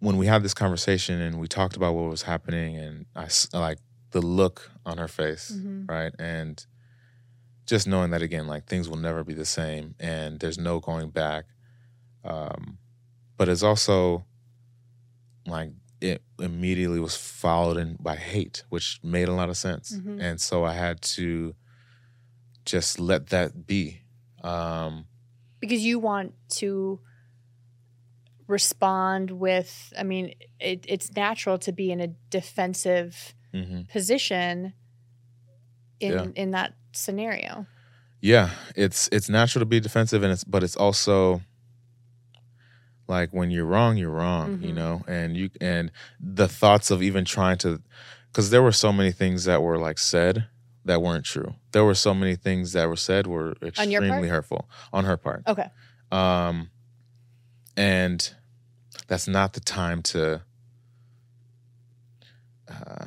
[0.00, 3.78] when we had this conversation and we talked about what was happening and I like
[4.10, 5.86] the look on her face Mm-hmm.
[5.86, 6.64] right and
[7.66, 11.10] just knowing that again like things will never be the same and there's no going
[11.10, 11.46] back
[12.24, 12.78] um
[13.36, 14.24] but it's also
[15.46, 15.70] like
[16.10, 20.20] it immediately was followed in by hate which made a lot of sense Mhm.
[20.26, 21.54] and so i had to
[22.72, 23.82] just let that be
[24.42, 24.92] um
[25.60, 26.30] Because you want
[26.60, 27.00] to
[28.46, 33.88] respond with, I mean, it, it's natural to be in a defensive mhm.
[33.88, 34.74] position
[36.00, 36.26] in Yeah.
[36.42, 37.66] in that scenario.
[38.20, 41.40] yeah it's it's natural to be defensive and it's but it's also
[43.06, 44.74] like when you're wrong you're wrong you Mhm.
[44.76, 45.90] know and you and
[46.20, 47.80] the thoughts of even trying to
[48.28, 50.46] because there were so many things that were like said
[50.84, 54.68] that weren't true there were so many things that were said were On extremely hurtful
[54.92, 55.68] on her part Okay.
[56.10, 56.70] um
[57.76, 58.34] and
[59.06, 60.40] that's not the time to
[62.68, 63.06] uh,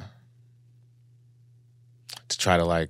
[2.28, 2.90] to try to like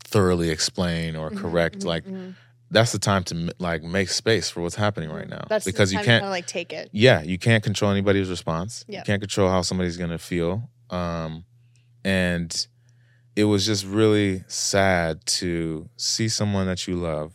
[0.00, 2.34] thoroughly explain or Mhm, correct mhm, like mhm.
[2.74, 5.98] That's the time to like make space for what's happening right now That's because you
[6.00, 6.90] to can't kinda, like take it.
[6.92, 11.44] yeah you can't control anybody's response you can't control how somebody's gonna feel um
[12.04, 12.66] and
[13.36, 17.32] it was just really sad to see someone that you love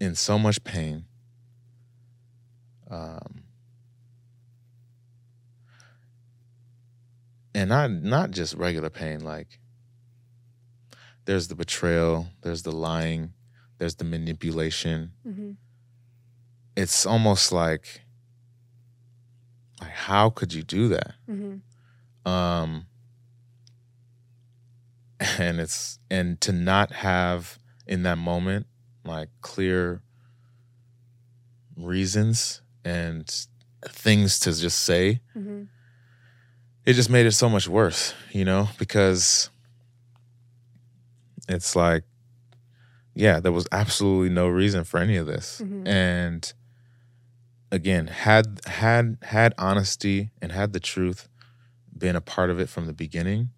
[0.00, 1.04] in so much pain
[2.90, 3.42] um
[7.54, 9.58] and not not just regular pain like
[11.28, 13.34] there's the betrayal there's the lying
[13.76, 15.56] there's the manipulation Mhm.
[16.74, 18.00] it's almost like
[19.80, 21.60] like how could you do that Mhm.
[22.24, 22.86] um
[25.20, 28.66] and it's and to not have in that moment
[29.04, 30.00] like clear
[31.76, 33.46] reasons and
[33.86, 35.68] things to just say Mhm.
[36.86, 39.50] it just made it so much worse you know because
[41.48, 42.04] it's like
[43.14, 45.86] yeah there was absolutely no reason for any of this Mhm.
[45.88, 46.52] and
[47.70, 51.28] again had had had honesty and had the truth
[51.96, 53.50] been a part of it from the beginning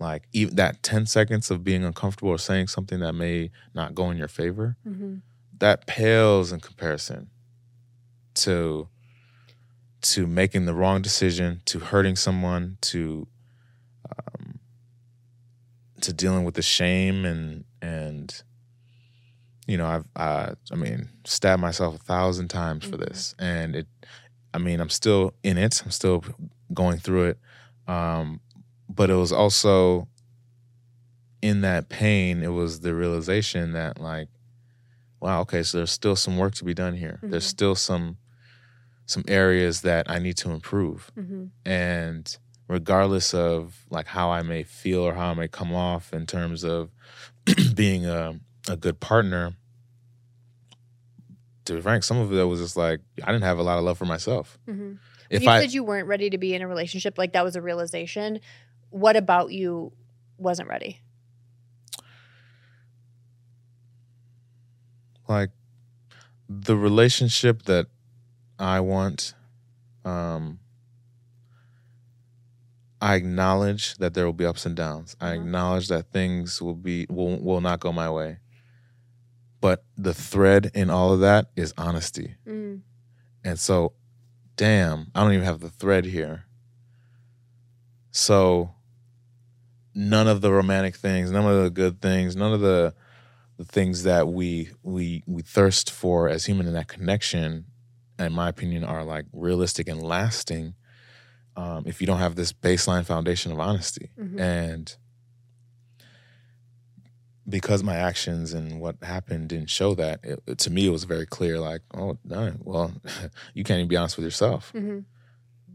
[0.00, 4.10] like even that 10 seconds of being uncomfortable or saying something that may not go
[4.10, 5.22] in your favor Mhm.
[5.58, 7.30] that pales in comparison
[8.34, 8.88] to
[10.02, 13.26] to making the wrong decision to hurting someone to
[14.10, 14.53] um,
[16.04, 18.42] to dealing with the shame and and
[19.66, 23.06] you know I've uh, I mean stabbed myself a thousand times for Mhm.
[23.06, 23.86] this and it
[24.52, 26.24] I mean I'm still in it I'm still
[26.72, 27.38] going through it
[27.86, 28.40] um,
[28.88, 30.08] but it was also
[31.42, 34.28] in that pain it was the realization that like
[35.20, 37.48] wow okay so there's still some work to be done here there's Mhm.
[37.50, 38.16] still some
[39.06, 41.50] some areas that i need to improve Mhm.
[41.66, 42.38] and
[42.68, 46.64] regardless of like how i may feel or how i may come off in terms
[46.64, 46.90] of
[47.74, 48.38] being a,
[48.68, 49.54] a good partner
[51.64, 53.84] to be frank some of it was just like i didn't have a lot of
[53.84, 54.98] love for myself Mhm.
[55.30, 57.56] if you i said you weren't ready to be in a relationship, like that was
[57.56, 58.40] a realization.
[58.90, 59.92] What about you
[60.38, 61.00] wasn't ready?
[65.26, 65.50] like
[66.48, 67.86] the relationship that
[68.58, 69.34] I want,
[70.04, 70.58] um,
[73.04, 75.14] I acknowledge that there will be ups and downs.
[75.20, 75.40] I Mhm.
[75.42, 78.38] acknowledge that things will be will will not go my way.
[79.60, 82.36] But the thread in all of that is honesty.
[82.46, 82.80] Mm.
[83.44, 83.92] And so,
[84.56, 86.46] damn, I don't even have the thread here.
[88.10, 88.74] So,
[89.94, 92.94] none of the romantic things, none of the good things, none of the
[93.58, 97.66] the things that we we we thirst for as human in that connection,
[98.18, 100.74] in my opinion, are like realistic and lasting.
[101.56, 104.40] Um, if you don't have this baseline foundation of honesty, Mhm.
[104.40, 104.96] and
[107.48, 111.26] because my actions and what happened didn't show that, it, to me it was very
[111.26, 111.60] clear.
[111.60, 112.92] Like, oh, no, well,
[113.54, 115.04] you can't even be honest with yourself, Mhm.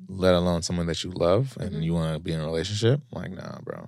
[0.08, 1.84] let alone someone that you love and Mhm.
[1.84, 3.02] you want to be in a relationship.
[3.12, 3.88] Like, nah, bro,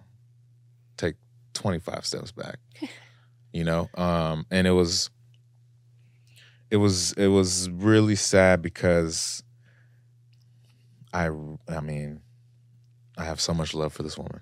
[0.98, 1.16] take
[1.54, 2.60] twenty five steps back.
[3.52, 5.10] you know, um, and it was,
[6.70, 9.44] it was, it was really sad because
[11.14, 11.30] I,
[11.68, 12.22] I mean,
[13.18, 14.40] I have so much love for this woman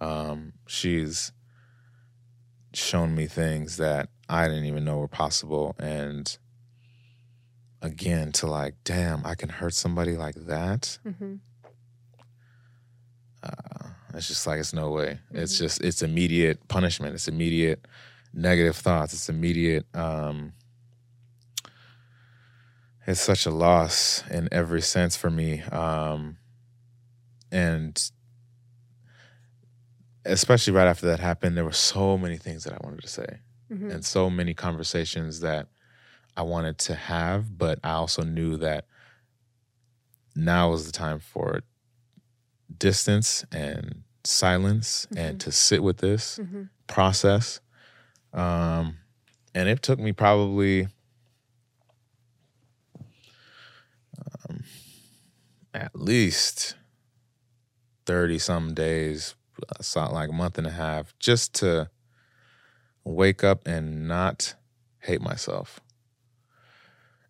[0.00, 0.06] Mhm.
[0.06, 1.32] um, she's
[2.74, 5.74] shown me things that I didn't even know were possible.
[5.78, 6.36] And
[7.82, 10.98] again, to like, damn, I can hurt somebody like that.
[11.04, 11.34] Mm-hmm.
[13.42, 15.18] Uh, it's just like, it's no way.
[15.32, 15.58] It's Mhm.
[15.58, 17.14] just, it's immediate punishment.
[17.14, 17.86] It's immediate
[18.32, 19.12] negative thoughts.
[19.12, 20.52] It's immediate, um,
[23.06, 25.62] it's such a loss in every sense for me.
[25.62, 26.36] Um,
[27.50, 28.00] and
[30.24, 33.40] especially right after that happened, there were so many things that I wanted to say
[33.70, 33.90] Mhm.
[33.92, 35.68] and so many conversations that
[36.36, 38.86] I wanted to have, but I also knew that
[40.34, 41.60] now was the time for
[42.78, 46.70] distance and silence and to sit with this Mhm.
[46.86, 47.60] process.
[48.32, 48.98] Um,
[49.54, 50.88] and it took me probably
[54.52, 54.64] um,
[55.74, 56.74] at least
[58.06, 59.34] 30 some days,
[59.94, 61.88] like a month and a half, just to
[63.04, 64.54] wake up and not
[65.00, 65.80] hate myself.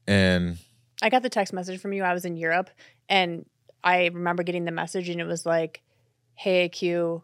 [0.07, 0.59] And
[1.01, 2.03] I got the text message from you.
[2.03, 2.70] I was in Europe
[3.09, 3.47] and
[3.85, 5.83] I remember getting the message and it was like,
[6.35, 7.23] Hey AQ,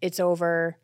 [0.00, 0.76] it's over.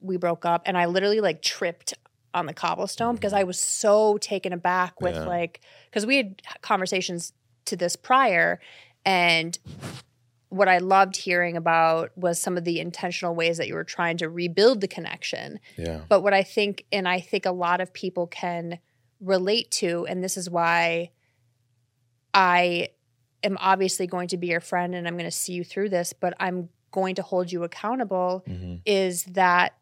[0.00, 0.62] We broke up.
[0.66, 1.94] And I literally like tripped
[2.34, 5.24] on the cobblestone because I was so taken aback with Yeah.
[5.24, 7.32] like because we had conversations
[7.68, 8.60] to this prior
[9.04, 9.58] and
[10.50, 14.16] what I loved hearing about was some of the intentional ways that you were trying
[14.18, 15.60] to rebuild the connection.
[15.76, 16.00] Yeah.
[16.08, 18.78] But what I think, and I think a lot of people can
[19.20, 21.10] relate to, and this is why
[22.34, 22.88] I
[23.42, 26.12] am obviously going to be your friend and I'm going to see you through this,
[26.12, 29.74] but I'm going to hold you accountable hmm is that,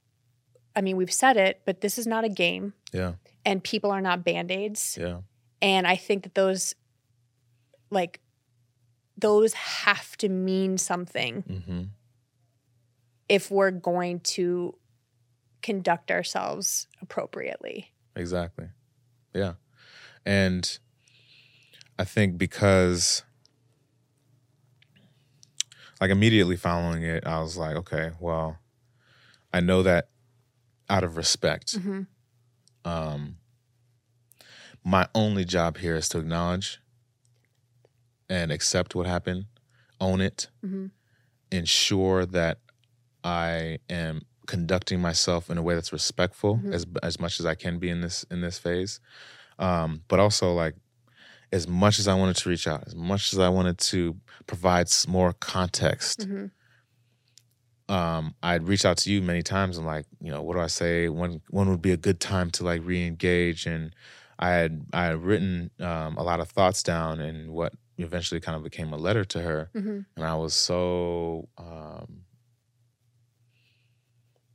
[0.75, 3.15] I mean, we've said it, but this is not a game Yeah.
[3.45, 4.99] and people are not band aids.
[5.01, 5.21] Yeah.
[5.63, 6.75] And I think that those,
[7.91, 8.21] like,
[9.19, 11.83] those have to mean something hmm
[13.29, 14.73] if we're going to
[15.63, 17.91] conduct ourselves appropriately.
[18.15, 18.69] Exactly.
[19.35, 19.55] Yeah.
[20.25, 20.79] And
[21.99, 23.25] I think because
[26.01, 28.59] like immediately following it, I was like, okay, well,
[29.53, 30.09] I know that
[30.89, 32.03] out of respect, Mm-hmm.
[32.89, 33.39] um,
[34.85, 36.81] my only job here is to acknowledge
[38.29, 39.47] and accept what happened,
[40.01, 40.87] own it, Mm-hmm.
[41.51, 42.59] ensure that
[43.23, 46.73] I am conducting myself in a way that's respectful Mhm.
[46.75, 49.01] as as much as I can be in this in this phase.
[49.59, 50.75] Um, but also like
[51.53, 54.17] as much as I wanted to reach out, as much as I wanted to
[54.47, 56.47] provide more context, Mm-hmm.
[57.89, 60.67] um, I'd reach out to you many times and like, you know, what do I
[60.67, 61.09] say?
[61.09, 63.67] When when would be a good time to like re-engage?
[63.67, 63.95] And
[64.39, 68.57] I had I had written um, a lot of thoughts down and what eventually kind
[68.57, 69.71] of became a letter to her.
[69.75, 70.01] Mm-hmm.
[70.17, 72.23] And I was so um,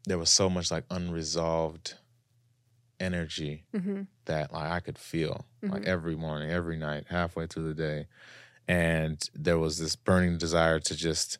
[0.06, 1.96] there was so much like unresolved
[3.00, 4.04] energy Mm-hmm.
[4.26, 5.88] that like I could feel like Mhm.
[5.88, 8.08] every morning, every night, halfway through the day,
[8.68, 11.38] and there was this burning desire to just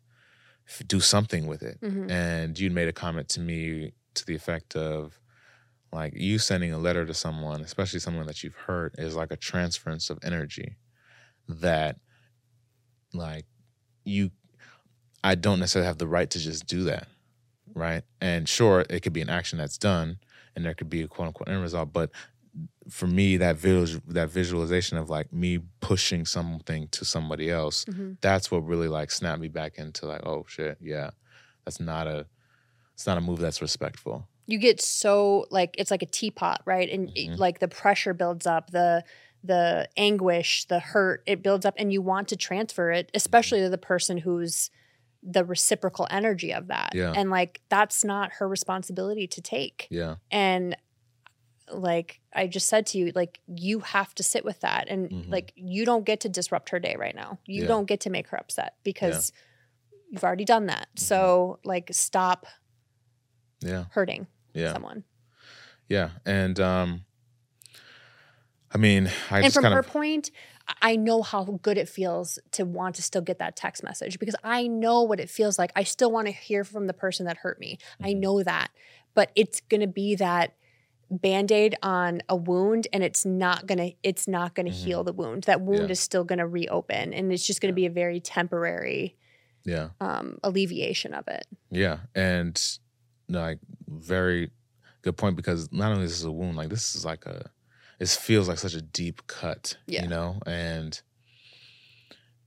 [0.68, 1.80] f- do something with it.
[1.82, 2.10] Mm-hmm.
[2.10, 5.20] And you made a comment to me to the effect of
[5.94, 9.38] like you sending a letter to someone, especially someone that you've hurt, is like a
[9.38, 10.78] transference of energy
[11.48, 11.98] that
[13.14, 13.46] like
[14.04, 14.32] you
[15.24, 17.08] I don't necessarily have the right to just do that.
[17.74, 18.04] Right.
[18.20, 20.18] And sure, it could be an action that's done
[20.56, 21.94] and there could be a quote unquote end result.
[21.94, 22.10] But
[22.90, 28.14] for me, that visual that visualization of like me pushing something to somebody else, Mm-hmm.
[28.22, 31.12] that's what really like snapped me back into like, oh shit, yeah.
[31.66, 32.26] That's not a
[32.96, 34.28] it's not a move that's respectful.
[34.48, 36.90] You get so like it's like a teapot, right?
[36.90, 37.38] And it- Mhm.
[37.38, 39.04] like the pressure builds up, the
[39.44, 43.70] the anguish, the hurt, it builds up, and you want to transfer it, especially to
[43.70, 44.70] the person who's
[45.24, 46.92] the reciprocal energy of that.
[46.96, 47.14] Yeah.
[47.16, 49.88] And like that's not her responsibility to take.
[49.90, 50.16] Yeah.
[50.32, 50.76] and
[51.74, 55.30] like i just said to you like you have to sit with that and Mhm.
[55.32, 57.68] like you don't get to disrupt her day right now you Yeah.
[57.70, 59.32] don't get to make her upset because
[60.10, 62.46] you've already done that so like stop
[63.62, 63.86] Yeah.
[63.92, 64.74] hurting Yeah.
[64.74, 65.06] someone
[65.88, 66.10] Yeah.
[66.26, 67.06] And um
[68.74, 70.32] I mean, I and from her of point
[70.82, 74.36] i know how good it feels to want to still get that text message because
[74.44, 77.38] i know what it feels like i still want to hear from the person that
[77.38, 78.20] hurt me i Mhm.
[78.20, 78.70] know that
[79.14, 80.56] but it's going to be that
[81.10, 84.84] band-aid on a wound and it's not going to it's not going to Mhm.
[84.86, 85.92] heal the wound that wound Yeah.
[85.92, 89.18] is still going to reopen and it's just going to be a very temporary
[89.66, 89.90] yeah.
[90.00, 92.60] um, alleviation of it Yeah, and
[93.28, 94.52] like very
[95.02, 97.52] good point because not only is this a wound, like this is like a,
[98.02, 100.02] it feels like such a deep cut, Yeah.
[100.04, 101.00] you know, and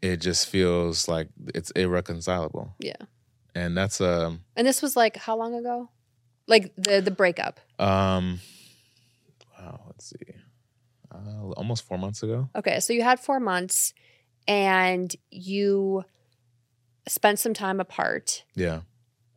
[0.03, 2.75] it just feels like it's irreconcilable.
[2.79, 2.97] Yeah.
[3.55, 5.89] and that's um and this was like how long ago
[6.49, 8.41] like the the breakup um,
[9.57, 10.35] wow, let's see,
[11.13, 12.49] uh, almost four months ago.
[12.57, 13.95] Okay, so you had four months
[14.49, 16.05] and you
[17.09, 18.81] spent some time apart, Yeah,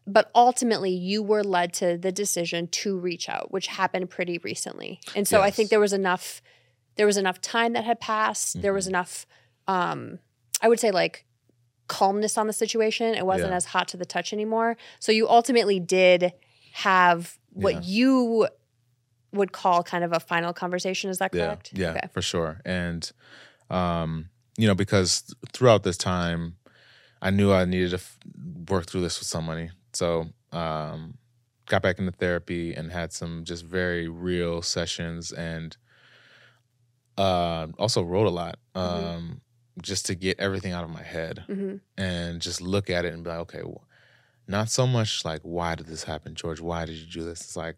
[0.08, 4.99] but ultimately you were led to the decision to reach out, which happened pretty recently.
[5.16, 6.41] And so I think there was enough
[6.95, 8.60] there was enough time that had passed.
[8.62, 8.89] There was Mhm.
[8.89, 9.26] enough
[9.68, 10.20] um
[10.62, 11.26] I would say like
[11.88, 13.14] calmness on the situation.
[13.14, 13.58] It wasn't Yeah.
[13.58, 14.78] as hot to the touch anymore.
[14.99, 16.34] So you ultimately did
[16.74, 17.82] have what Yeah.
[17.84, 18.47] you
[19.34, 21.10] would call kind of a final conversation.
[21.10, 21.72] Is that correct?
[21.74, 22.08] yeah, Okay.
[22.14, 22.62] for sure.
[22.66, 23.12] And
[23.70, 26.55] um, you know, because throughout this time,
[27.22, 28.18] I knew I needed to f-
[28.70, 29.70] work through this with somebody.
[29.98, 31.18] So um,
[31.66, 35.76] got back into therapy and had some just very real sessions, and
[37.18, 38.60] uh, also wrote a lot.
[38.76, 38.82] Mhm.
[38.82, 39.41] Um,
[39.82, 43.24] just to get everything out of my head hmm and just look at it and
[43.24, 43.84] be like, okay, well,
[44.48, 46.60] not so much like why did this happen, George?
[46.62, 47.41] Why did you do this?
[47.41, 47.78] It's like,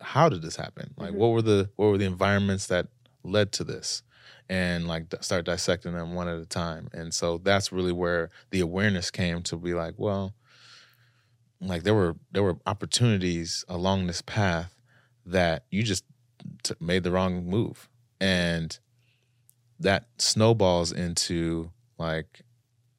[0.00, 0.94] how did this happen?
[0.96, 1.16] Like, Mhm.
[1.16, 2.88] what were the what were the environments that
[3.22, 4.02] led to this?
[4.48, 6.88] And like start dissecting them one at a time.
[6.92, 10.34] And so that's really where the awareness came to be like, well,
[11.60, 14.76] like there were there were opportunities along this path
[15.24, 16.04] that you just
[16.62, 17.88] t- made the wrong move,
[18.20, 18.78] and
[19.80, 22.42] that snowballs into like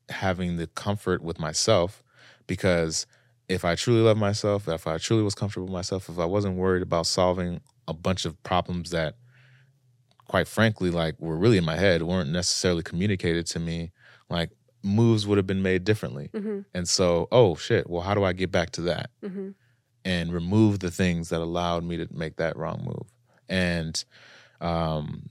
[0.10, 2.03] having the comfort with myself
[2.47, 3.05] because
[3.49, 6.55] if I truly love myself, if I truly was comfortable with myself, if I wasn't
[6.55, 9.16] worried about solving a bunch of problems that
[10.28, 13.91] quite frankly like were really in my head weren't necessarily communicated to me
[14.30, 14.51] like
[14.88, 16.30] moves would have been made differently.
[16.34, 16.60] Mm-hmm.
[16.74, 19.10] and so oh shit well how do i get back to that?
[19.24, 19.50] Mm-hmm.
[20.06, 23.08] and remove the things that allowed me to make that wrong move.
[23.50, 24.04] And
[24.62, 25.30] um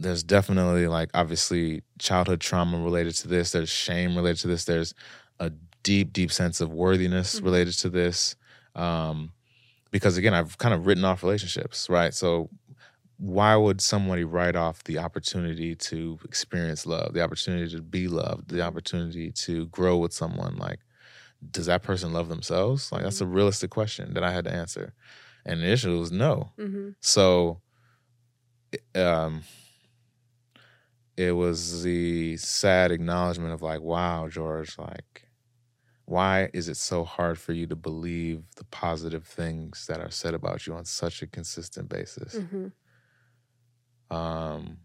[0.00, 3.50] there's definitely like obviously childhood trauma related to this.
[3.50, 4.64] There's shame related to this.
[4.64, 4.94] There's
[5.40, 5.50] a
[5.82, 7.44] deep deep sense of worthiness Mhm.
[7.44, 8.36] related to this.
[8.74, 9.32] Um
[9.90, 12.14] because again i've kind of written off relationships right?
[12.14, 12.48] So
[13.18, 18.48] why would somebody write off the opportunity to experience love the opportunity to be loved
[18.48, 20.56] the opportunity to grow with someone?
[20.56, 20.80] Like
[21.50, 22.90] does that person love themselves?
[22.90, 24.94] Like that's a realistic question that i had to answer.
[25.44, 26.52] And initially issue was no.
[26.58, 26.90] Mm-hmm.
[27.00, 27.60] so
[28.94, 29.42] um
[31.16, 35.28] it was the sad acknowledgement of like wow george like
[36.08, 40.32] why is it so hard for you to believe the positive things that are said
[40.32, 42.34] about you on such a consistent basis?
[42.34, 42.68] Mm-hmm.
[44.10, 44.78] Um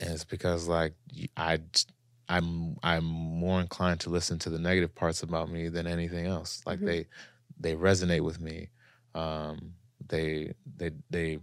[0.00, 0.94] and it's because like
[1.36, 1.58] i
[2.28, 6.62] i'm i'm more inclined to listen to the negative parts about me than anything else.
[6.66, 6.86] Like Mhm.
[6.86, 7.06] they
[7.58, 8.70] they resonate with me.
[9.14, 9.74] Um
[10.08, 11.38] they they they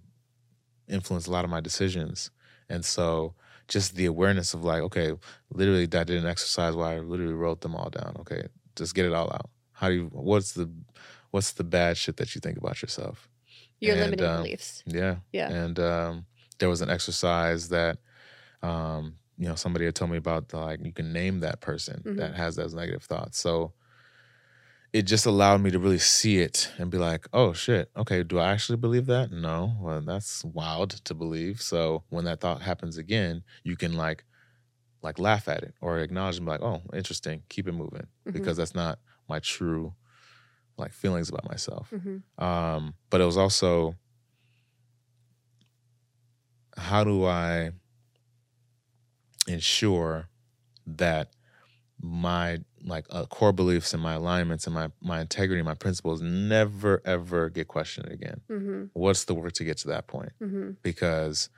[0.88, 2.32] influence a lot of my decisions.
[2.70, 3.36] And so
[3.68, 5.14] just the awareness of like okay
[5.51, 8.16] literally that did an exercise where i literally wrote them all down.
[8.22, 9.49] Okay just get it all out.
[9.74, 10.70] How do you what's the
[11.32, 13.30] what's the bad shit that you think about yourself
[13.84, 14.84] Your And, limiting um, beliefs.
[14.86, 15.16] yeah.
[15.32, 15.50] Yeah.
[15.52, 16.26] And um,
[16.60, 17.98] there was an exercise that,
[18.62, 22.04] um, you know, somebody had told me about, the, like, you can name that person
[22.06, 22.18] Mhm.
[22.18, 23.40] that has those negative thoughts.
[23.40, 23.74] So
[24.94, 27.90] it just allowed me to really see it and be like, oh, shit.
[27.98, 28.24] Okay.
[28.24, 29.32] Do I actually believe that?
[29.32, 29.76] No.
[29.82, 31.62] Well, that's wild to believe.
[31.62, 34.24] So when that thought happens again, you can, like,
[35.02, 37.44] like laugh at it or acknowledge and be like, oh, interesting.
[37.50, 38.34] Keep it moving Mhm.
[38.34, 39.94] because that's not my true,
[40.78, 41.90] like, feelings about myself.
[41.92, 42.44] Mm-hmm.
[42.44, 43.96] Um, but it was also
[46.78, 47.72] how do I
[49.48, 50.30] ensure
[50.88, 51.30] that
[52.02, 57.02] my like uh, core beliefs and my alignments and my my integrity, my principles never
[57.06, 58.42] ever get questioned again.
[58.50, 58.84] Mm-hmm.
[58.94, 60.34] What's the work to get to that point?
[60.42, 60.72] Mm-hmm.
[60.82, 61.50] Because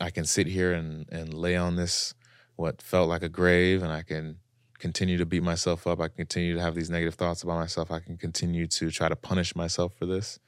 [0.00, 2.14] I can sit here and and lay on this
[2.56, 4.38] what felt like a grave, and I can
[4.78, 6.00] continue to beat myself up.
[6.00, 7.90] I can continue to have these negative thoughts about myself.
[7.90, 10.38] I can continue to try to punish myself for this.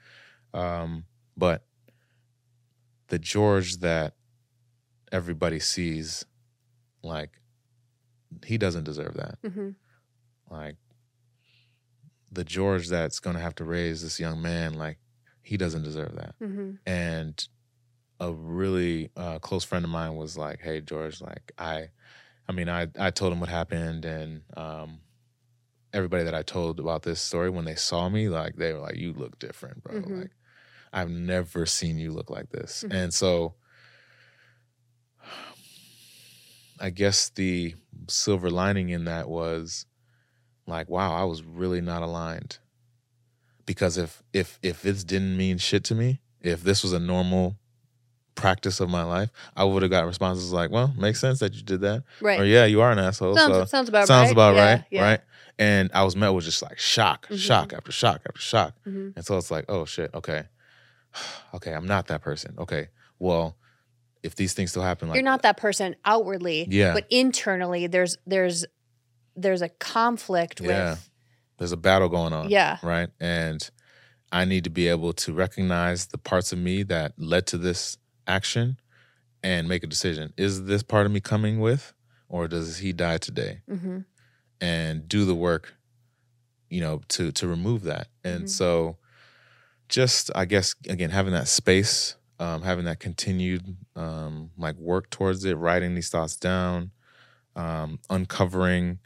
[0.55, 1.05] Um,
[1.37, 1.65] but
[3.09, 4.15] the George that
[5.11, 6.25] everybody sees,
[7.03, 7.31] like,
[8.45, 9.39] he doesn't deserve that.
[9.43, 9.71] Mm-hmm.
[10.49, 10.77] Like,
[12.31, 14.99] the George that's going to have to raise this young man, like,
[15.43, 16.35] he doesn't deserve that.
[16.41, 16.73] Mm-hmm.
[16.87, 17.49] And
[18.21, 21.89] a really uh, close friend of mine was like, "Hey, George, like, I,
[22.51, 24.99] I mean, I, I told him what happened, and um,
[25.93, 28.97] everybody that I told about this story, when they saw me, like, they were like,
[28.97, 30.01] you look different, bro.
[30.01, 30.23] Mhm.
[30.23, 30.31] Like,
[30.93, 32.83] I've never seen you look like this.
[32.83, 32.93] Mhm.
[32.93, 33.55] And so,
[36.81, 37.77] I guess the
[38.09, 39.87] silver lining in that was
[40.67, 42.59] like, wow, I was really not aligned.
[43.65, 47.60] Because if if if this didn't mean shit to me, if this was a normal
[48.35, 51.63] practice of my life, I would have got responses like, "Well, makes sense that you
[51.63, 52.41] did that," Right.
[52.41, 54.33] or "Yeah, you are an asshole." sounds, so sounds about sounds right.
[54.33, 55.03] about Yeah, right, yeah.
[55.03, 55.21] right?
[55.59, 57.39] And I was met with just like shock, Mhm.
[57.39, 59.15] shock after shock after shock, Mhm.
[59.17, 60.45] and so it's like, oh shit, okay,
[61.55, 62.55] okay, I'm not that person.
[62.59, 63.57] Okay, well,
[64.23, 66.95] if these things still happen, like You're not that person outwardly, Yeah.
[66.95, 68.65] but internally there's there's
[69.37, 70.91] there's a conflict Yeah.
[70.91, 71.11] with
[71.59, 72.79] there's a battle going on, yeah.
[72.83, 73.11] right?
[73.21, 73.69] And
[74.33, 77.97] I need to be able to recognize the parts of me that led to this
[78.31, 78.79] action
[79.43, 80.33] and make a decision.
[80.37, 81.93] Is this part of me coming with,
[82.29, 83.61] or does he die today?
[83.69, 83.99] Mm-hmm.
[84.63, 85.75] and do the work
[86.69, 88.49] you know to to remove that and Mhm.
[88.49, 88.99] so
[89.89, 95.45] just i guess again having that space um having that continued um like work towards
[95.45, 96.91] it writing these thoughts down
[97.57, 98.99] um uncovering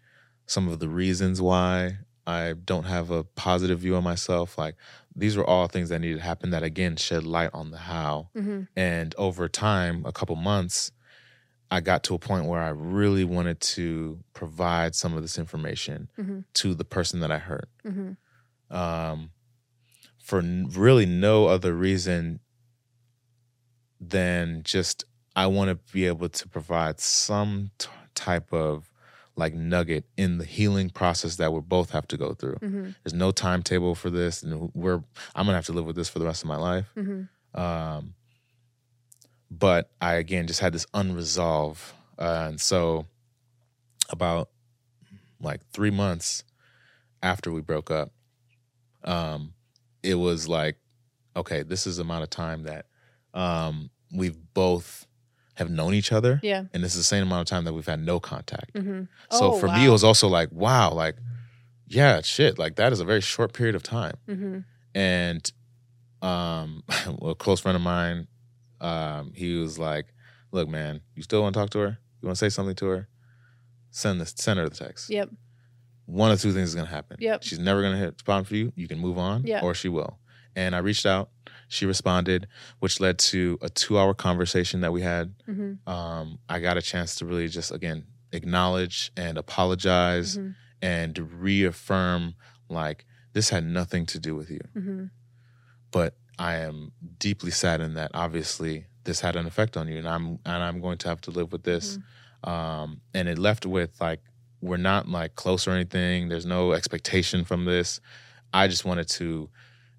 [0.46, 4.76] some of the reasons why i don't have a positive view of myself like
[5.16, 8.28] these were all things that needed to happen that again shed light on the how
[8.36, 8.62] Mm-hmm.
[8.76, 10.90] and over time, a couple months,
[11.70, 16.08] I got to a point where I really wanted to provide some of this information
[16.18, 16.44] Mhm.
[16.54, 17.68] to the person that I hurt.
[17.86, 18.76] Mm-hmm.
[18.76, 19.30] Um,
[20.18, 22.40] for n- really no other reason
[24.00, 25.04] than just
[25.36, 28.90] I want to be able to provide some t- type of
[29.36, 32.56] like nugget in the healing process that we both have to go through.
[32.56, 32.90] Mm-hmm.
[33.02, 35.02] There's no timetable for this, and we're
[35.34, 36.90] I'm gonna have to live with this for the rest of my life.
[36.96, 37.60] Mm-hmm.
[37.60, 38.14] Um,
[39.50, 41.82] but I again just had this unresolved,
[42.18, 43.06] uh, and so
[44.10, 44.50] about
[45.40, 46.44] like three months
[47.22, 48.12] after we broke up,
[49.04, 49.54] um,
[50.02, 50.76] it was like,
[51.36, 52.86] okay, this is the amount of time that
[53.32, 55.06] um, we've both
[55.54, 56.64] have known each other, Yeah.
[56.72, 58.74] and this is the same amount of time that we've had no contact.
[58.74, 59.04] Mm-hmm.
[59.30, 61.16] So for me, it was also like, wow, like,
[61.86, 64.14] yeah, shit, like that is a very short period of time.
[64.28, 64.58] Mm-hmm.
[64.96, 65.52] And
[66.22, 66.82] um,
[67.22, 68.26] a close friend of mine,
[68.80, 70.06] um, he was like,
[70.50, 71.98] look, man, you still want to talk to her?
[72.20, 73.08] You want to say something to her?
[73.90, 75.08] Send this, send her the text.
[75.10, 75.30] Yep.
[76.06, 77.16] One of two things is gonna happen.
[77.20, 77.42] Yep.
[77.44, 78.72] She's never gonna hit respond for you.
[78.76, 79.60] You can move on, Yeah.
[79.62, 80.18] or she will.
[80.56, 81.30] And I reached out.
[81.74, 82.46] She responded,
[82.78, 85.88] which led to a two-hour conversation that we had Mm-hmm.
[85.94, 90.50] um, I got a chance to really just again acknowledge and apologize Mm-hmm.
[90.82, 91.12] and
[91.42, 92.34] reaffirm
[92.68, 95.04] like this had nothing to do with you, Mm-hmm.
[95.90, 100.26] but I am deeply saddened that obviously this had an effect on you, and I'm
[100.44, 101.98] and I'm going to have to live with this.
[102.44, 104.20] Um, and it left with like
[104.60, 106.28] we're not like close or anything.
[106.28, 108.00] There's no expectation from this.
[108.52, 109.48] I just wanted to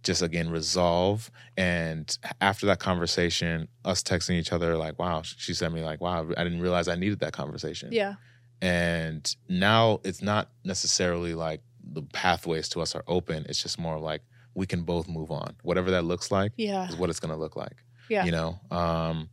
[0.06, 5.74] just again resolve and after that conversation us texting each other like wow she sent
[5.74, 8.14] me like wow i didn't realize i needed that conversation Yeah.
[8.62, 13.99] and now it's not necessarily like the pathways to us are open it's just more
[13.99, 14.22] like
[14.53, 16.88] we can both move on whatever that looks like Yeah.
[16.88, 17.78] is what it's to look like
[18.08, 18.26] Yeah.
[18.26, 19.30] you know um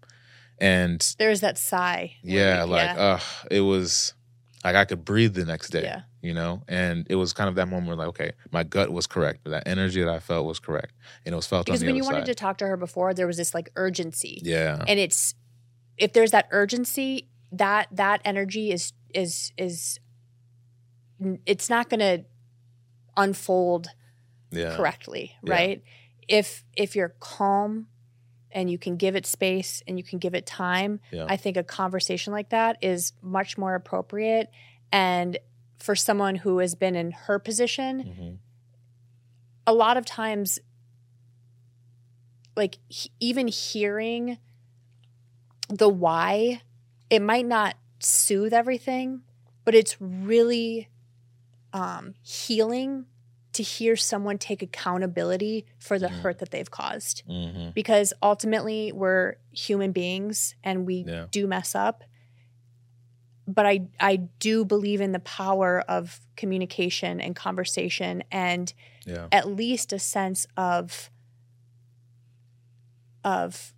[0.58, 2.14] and There's that sigh.
[2.22, 3.02] yeah like yeah.
[3.02, 3.20] uh
[3.50, 4.14] it was
[4.64, 6.02] like i could breathe the next day Yeah.
[6.20, 9.06] you know and it was kind of that moment where like okay my gut was
[9.06, 10.94] correct that energy that i felt was correct
[11.24, 12.76] and it was felt because on the when you other wanted to talk to her
[12.76, 14.40] before, there was this like urgency.
[14.44, 15.34] yeah and it's
[15.98, 19.98] if there's that urgency that that energy is is is
[21.46, 22.24] it's not going to
[23.16, 23.88] unfold
[24.50, 25.52] yeah correctly Yeah.
[25.54, 25.82] right
[26.28, 27.88] if if you're calm
[28.54, 31.26] and you can give it space and you can give it time Yeah.
[31.28, 34.48] i think a conversation like that is much more appropriate
[34.92, 35.38] and
[35.78, 38.38] for someone who has been in her position Mhm.
[39.66, 40.58] a lot of times
[42.56, 44.38] like he- even hearing
[45.68, 46.60] the why
[47.10, 49.22] it might not soothe everything
[49.64, 50.88] but it's really
[51.72, 53.06] um, healing
[53.52, 56.20] to hear someone take accountability for the Mhm.
[56.20, 57.74] hurt that they've caused Mhm.
[57.74, 61.26] because ultimately we're human beings and we Yeah.
[61.30, 62.04] do mess up
[63.46, 68.72] but I, I do believe in the power of communication and conversation and
[69.04, 71.10] yeah at least a sense of
[73.24, 73.72] of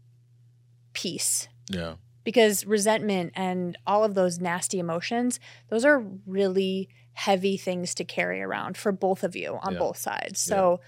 [0.93, 1.95] peace yeah
[2.25, 8.43] because resentment and all of those nasty emotions those are really heavy things to carry
[8.43, 9.79] around for both of you on Yeah.
[9.79, 10.81] both sides so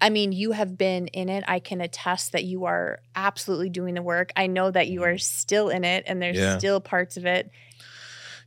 [0.00, 3.94] i mean you have been in it i can attest that you are absolutely doing
[3.94, 6.44] the work i know that you are still in it and there's Mm-hmm.
[6.52, 6.58] Yeah.
[6.58, 7.50] still parts of it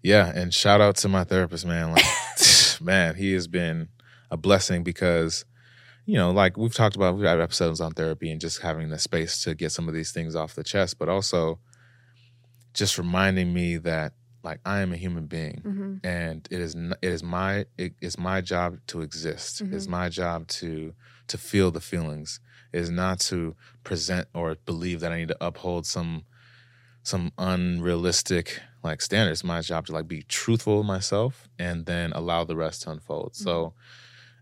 [0.02, 1.92] Yeah, and shout out to my therapist, man.
[1.92, 2.06] Like,
[2.82, 3.90] man, he has been
[4.32, 5.44] a blessing because,
[6.06, 8.98] you know, like we've talked about, we've had episodes on therapy and just having the
[8.98, 11.60] space to get some of these things off the chest, but also
[12.74, 14.14] just reminding me that
[14.44, 18.18] like I am a human being hmm and it is it is my it is
[18.18, 19.62] my job to exist.
[19.62, 19.92] It is Mhm.
[19.92, 20.94] my job to
[21.28, 22.40] to feel the feelings.
[22.72, 26.24] It is not to present or believe that I need to uphold some
[27.04, 29.44] some unrealistic like standards.
[29.44, 33.36] My job to like be truthful with myself and then allow the rest to unfold.
[33.36, 33.74] So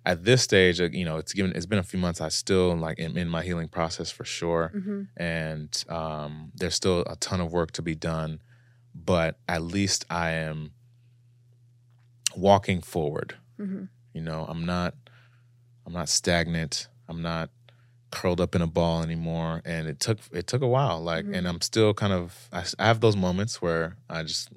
[0.06, 2.22] at this stage, uh, you know, it's given it's been a few months.
[2.22, 7.00] I still like am in my healing process for sure hmm and um, there's still
[7.08, 8.39] a ton of work to be done,
[9.06, 10.72] but at least I am
[12.36, 13.36] walking forward.
[13.58, 14.95] hmm You know, I'm not,
[15.86, 16.88] I'm not stagnant.
[17.08, 17.50] I'm not
[18.12, 19.62] curled up in a ball anymore.
[19.66, 21.02] And it took, it took a while.
[21.02, 21.36] Like, Mhm.
[21.38, 24.50] and I'm still kind of, I, I, have those moments where I just,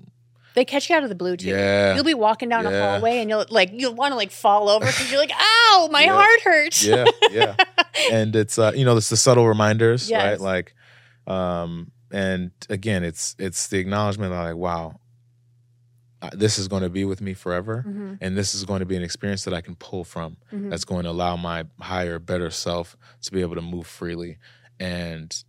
[0.55, 3.18] they catch you out of the blue too yeah, You'll be walking down a hallway
[3.18, 6.12] and you'll like you'll want to like fall over because you're like, ow, my Yeah.
[6.14, 6.84] heart hurts.
[6.84, 7.55] yeah, yeah.
[8.11, 10.74] and it's uh you know it's the subtle reminders right like
[11.28, 14.98] um and again it's it's the acknowledgement like wow
[16.32, 18.96] this is going to be with me forever Mhm, and this is going to be
[18.96, 20.68] an experience that i can pull from mhm.
[20.70, 24.36] that's going to allow my higher better self to be able to move freely
[24.78, 25.44] and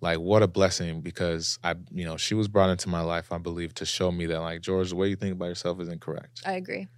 [0.00, 3.38] like what a blessing because i you know she was brought into my life i
[3.38, 6.40] believe to show me that like george the way you think about yourself is incorrect
[6.46, 6.88] I agree.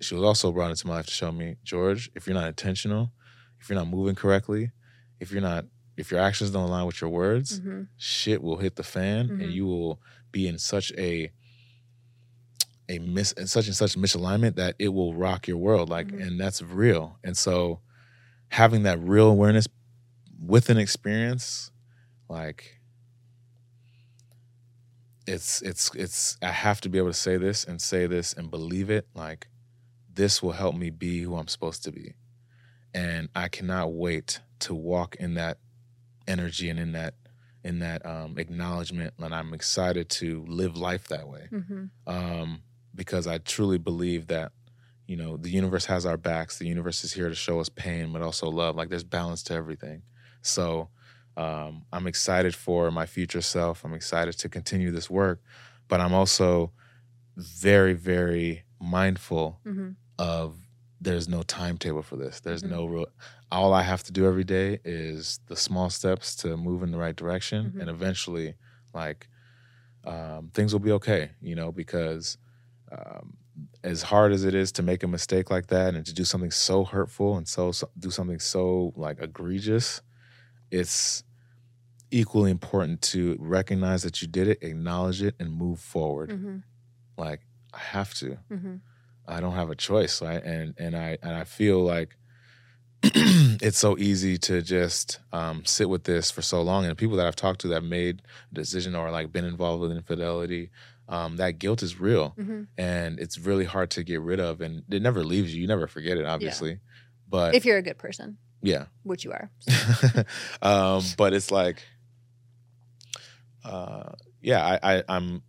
[0.00, 3.12] she was also brought into my life to show me, George, if you're not intentional,
[3.60, 4.72] if you're not moving correctly,
[5.20, 5.64] if you're not,
[5.96, 9.40] if your actions don't align with your words, hmm shit will hit the fan, Mhm.
[9.40, 10.00] and you will
[10.32, 11.30] be in such a
[12.88, 15.88] a miss, in such and such misalignment that it will rock your world.
[15.88, 16.26] Like, Mhm.
[16.26, 17.18] and that's real.
[17.24, 17.80] And so,
[18.48, 19.66] having that real awareness
[20.38, 21.70] with an experience,
[22.28, 22.80] like,
[25.26, 28.50] it's it's it's I have to be able to say this and say this and
[28.50, 29.48] believe it like
[30.12, 32.14] this will help me be who I'm supposed to be.
[32.92, 35.58] And I cannot wait to walk in that
[36.26, 37.14] energy and in that
[37.64, 41.48] in that um, acknowledgement and I'm excited to live life that way.
[41.50, 42.62] hmm Um,
[42.94, 44.52] because I truly believe that
[45.06, 46.58] you know the universe has our backs.
[46.58, 48.76] The universe is here to show us pain but also love.
[48.76, 50.02] Like there's balance to everything.
[50.42, 50.90] So
[51.36, 53.84] um, I'm excited for my future self.
[53.84, 55.42] I'm excited to continue this work,
[55.88, 56.72] but I'm also
[57.36, 60.54] very, very mindful hmm of
[61.00, 62.40] there's no timetable for this.
[62.40, 62.70] There's Mhm.
[62.70, 63.06] no real.
[63.54, 66.98] All I have to do every day is the small steps to move in the
[66.98, 67.80] right direction, Mhm.
[67.80, 68.48] and eventually,
[68.92, 69.28] like
[70.04, 71.30] um, things will be okay.
[71.40, 72.36] You know, because
[72.92, 73.36] um,
[73.82, 76.50] as hard as it is to make a mistake like that and to do something
[76.50, 80.02] so hurtful and so, so do something so like egregious,
[80.70, 81.22] it's
[82.10, 86.30] equally important to recognize that you did it, acknowledge it, and move forward.
[86.30, 86.56] hmm
[87.16, 87.40] Like
[87.72, 88.38] I have to.
[88.48, 88.76] hmm
[89.26, 90.42] I don't have a choice, right?
[90.44, 92.10] And and I and I feel like
[93.60, 96.86] it's so easy to just um, sit with this for so long.
[96.86, 99.92] And people that I've talked to that made a decision or like been involved with
[99.92, 100.70] infidelity,
[101.08, 104.60] um, that guilt is real, hmm and it's really hard to get rid of.
[104.60, 105.60] And it never leaves you.
[105.62, 106.80] You never forget it, obviously.
[107.28, 109.50] But If you're a good person, yeah, which you are.
[110.62, 111.82] um, but it's like,
[113.64, 115.42] uh, yeah, I, I, I'm,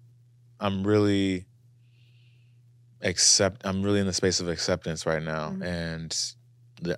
[0.60, 1.46] I'm really
[3.02, 3.62] accept.
[3.66, 5.64] I'm really in the space of acceptance right now, Mhm.
[5.66, 6.18] and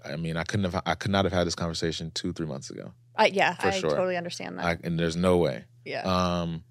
[0.06, 2.70] I mean, I couldn't have, I could not have had this conversation two, three months
[2.70, 2.94] ago.
[3.16, 3.90] I, yeah, I sure.
[3.90, 4.66] totally understand that.
[4.66, 6.02] I, and there's no way, yeah.
[6.02, 6.64] um,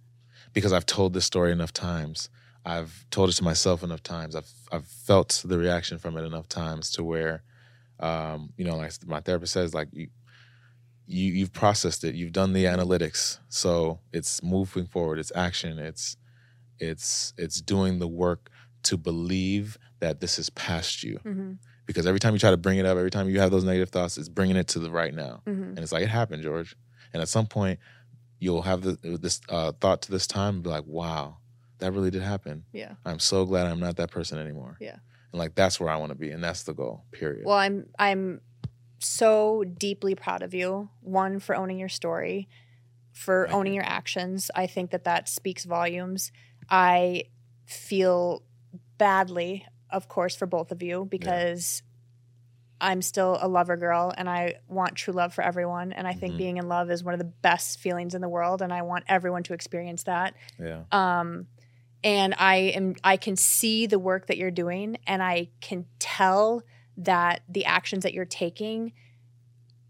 [0.52, 2.28] because I've told this story enough times.
[2.64, 4.34] I've told it to myself enough times.
[4.34, 7.42] I've, I've felt the reaction from it enough times to where,
[8.00, 10.08] um, you know, like my therapist says, like you,
[11.06, 16.16] you you've processed it you've done the analytics so it's moving forward it's action it's
[16.78, 18.50] it's it's doing the work
[18.82, 21.52] to believe that this is past you hmm
[21.86, 23.90] because every time you try to bring it up every time you have those negative
[23.90, 26.76] thoughts it's bringing it to the right now hmm and it's like it happened george
[27.12, 27.78] and at some point
[28.38, 31.36] you'll have the, this uh, thought to this time and be like wow
[31.78, 32.94] that really did happen Yeah.
[33.04, 34.96] i'm so glad i'm not that person anymore Yeah.
[35.32, 37.86] and like that's where i want to be and that's the goal period Well, I'm
[37.98, 38.40] I'm
[38.98, 40.88] so deeply proud of you.
[41.02, 42.48] One for owning your story,
[43.12, 43.80] for Thank owning you.
[43.82, 44.50] your actions.
[44.54, 46.32] I think that that speaks volumes.
[46.70, 47.24] I
[47.66, 48.42] feel
[48.96, 51.82] badly, of course, for both of you because
[52.80, 55.92] I'm still a lover girl and I want true love for everyone.
[55.92, 56.38] And I think Mhm.
[56.38, 59.04] being in love is one of the best feelings in the world, and I want
[59.08, 60.34] everyone to experience that.
[60.58, 61.46] yeah um
[62.04, 66.62] and i am i can see the work that you're doing and i can tell
[66.98, 68.92] that the actions that you're taking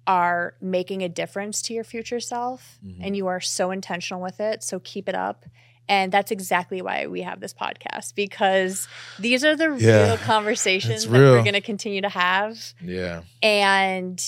[0.07, 2.99] are making a difference to your future self Mhm.
[3.01, 5.45] and you are so intentional with it so keep it up
[5.89, 11.05] and that's exactly why we have this podcast because these are the Yeah, real conversations
[11.05, 12.59] it's that we're going to continue to have.
[12.83, 13.23] Yeah.
[13.43, 14.21] And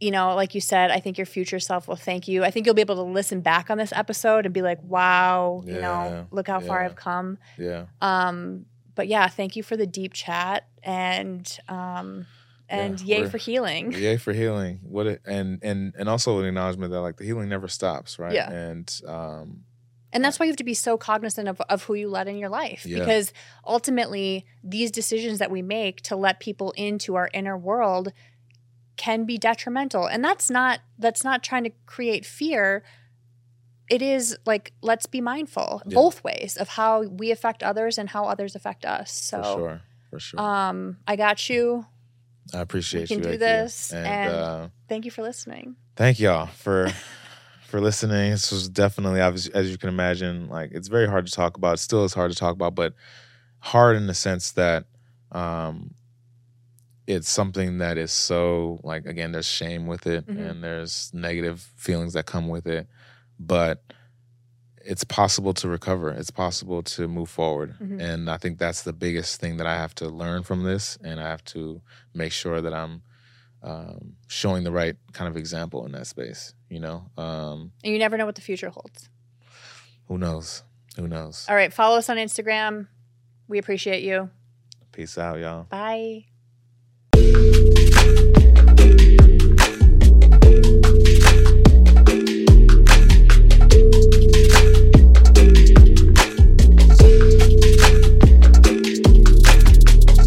[0.00, 2.44] you know like you said i think your future self will thank you.
[2.44, 5.62] I think you'll be able to listen back on this episode and be like wow
[5.64, 7.38] you know look how far i've come.
[7.56, 7.86] Yeah.
[8.02, 12.26] Um but yeah thank you for the deep chat and um
[12.68, 13.92] and Yeah, yay for healing.
[13.92, 14.80] Yay for healing.
[14.82, 18.32] What it, and and and also an acknowledgement that like the healing never stops, right?
[18.34, 18.50] Yeah.
[18.50, 19.64] And um,
[20.14, 22.38] and that's why you have to be so cognizant of, of who you let in
[22.38, 22.86] your life.
[22.86, 23.00] Yeah.
[23.00, 23.32] because
[23.66, 28.12] ultimately these decisions that we make to let people into our inner world
[28.96, 30.06] can be detrimental.
[30.06, 32.84] And that's not that's not trying to create fear.
[33.90, 35.94] It is like let's be mindful Yeah.
[35.96, 39.10] both ways of how we affect others and how others affect us.
[39.12, 41.84] So for sure, for sure, um i got you.
[42.54, 43.24] I appreciate can you.
[43.32, 45.76] do this, and, and- uh, thank you for listening.
[45.96, 46.92] thank y'all for
[47.74, 48.30] for listening.
[48.30, 51.80] This was definitely, obvious, as you can imagine, like it's very hard to talk about.
[51.80, 52.94] Still, is hard to talk about, but
[53.58, 54.84] hard in the sense that
[55.32, 55.92] um,
[57.08, 60.50] it's something that is so like again, there's shame with it, Mhm.
[60.50, 62.86] and there's negative feelings that come with it,
[63.40, 63.82] but
[64.76, 66.10] it's possible to recover.
[66.12, 68.00] It's possible to move forward, Mhm.
[68.00, 71.18] and I think that's the biggest thing that I have to learn from this, and
[71.18, 71.82] I have to
[72.14, 73.02] make sure that I'm
[73.64, 76.54] um, showing the right kind of example in that space.
[76.70, 79.08] You know, um, and you never know what the future holds
[80.08, 80.62] who knows?
[80.96, 81.46] Who knows?
[81.48, 82.86] all right follow us on instagram
[83.48, 84.30] we appreciate you
[84.92, 85.64] Peace out, y'all.
[85.64, 86.24] bye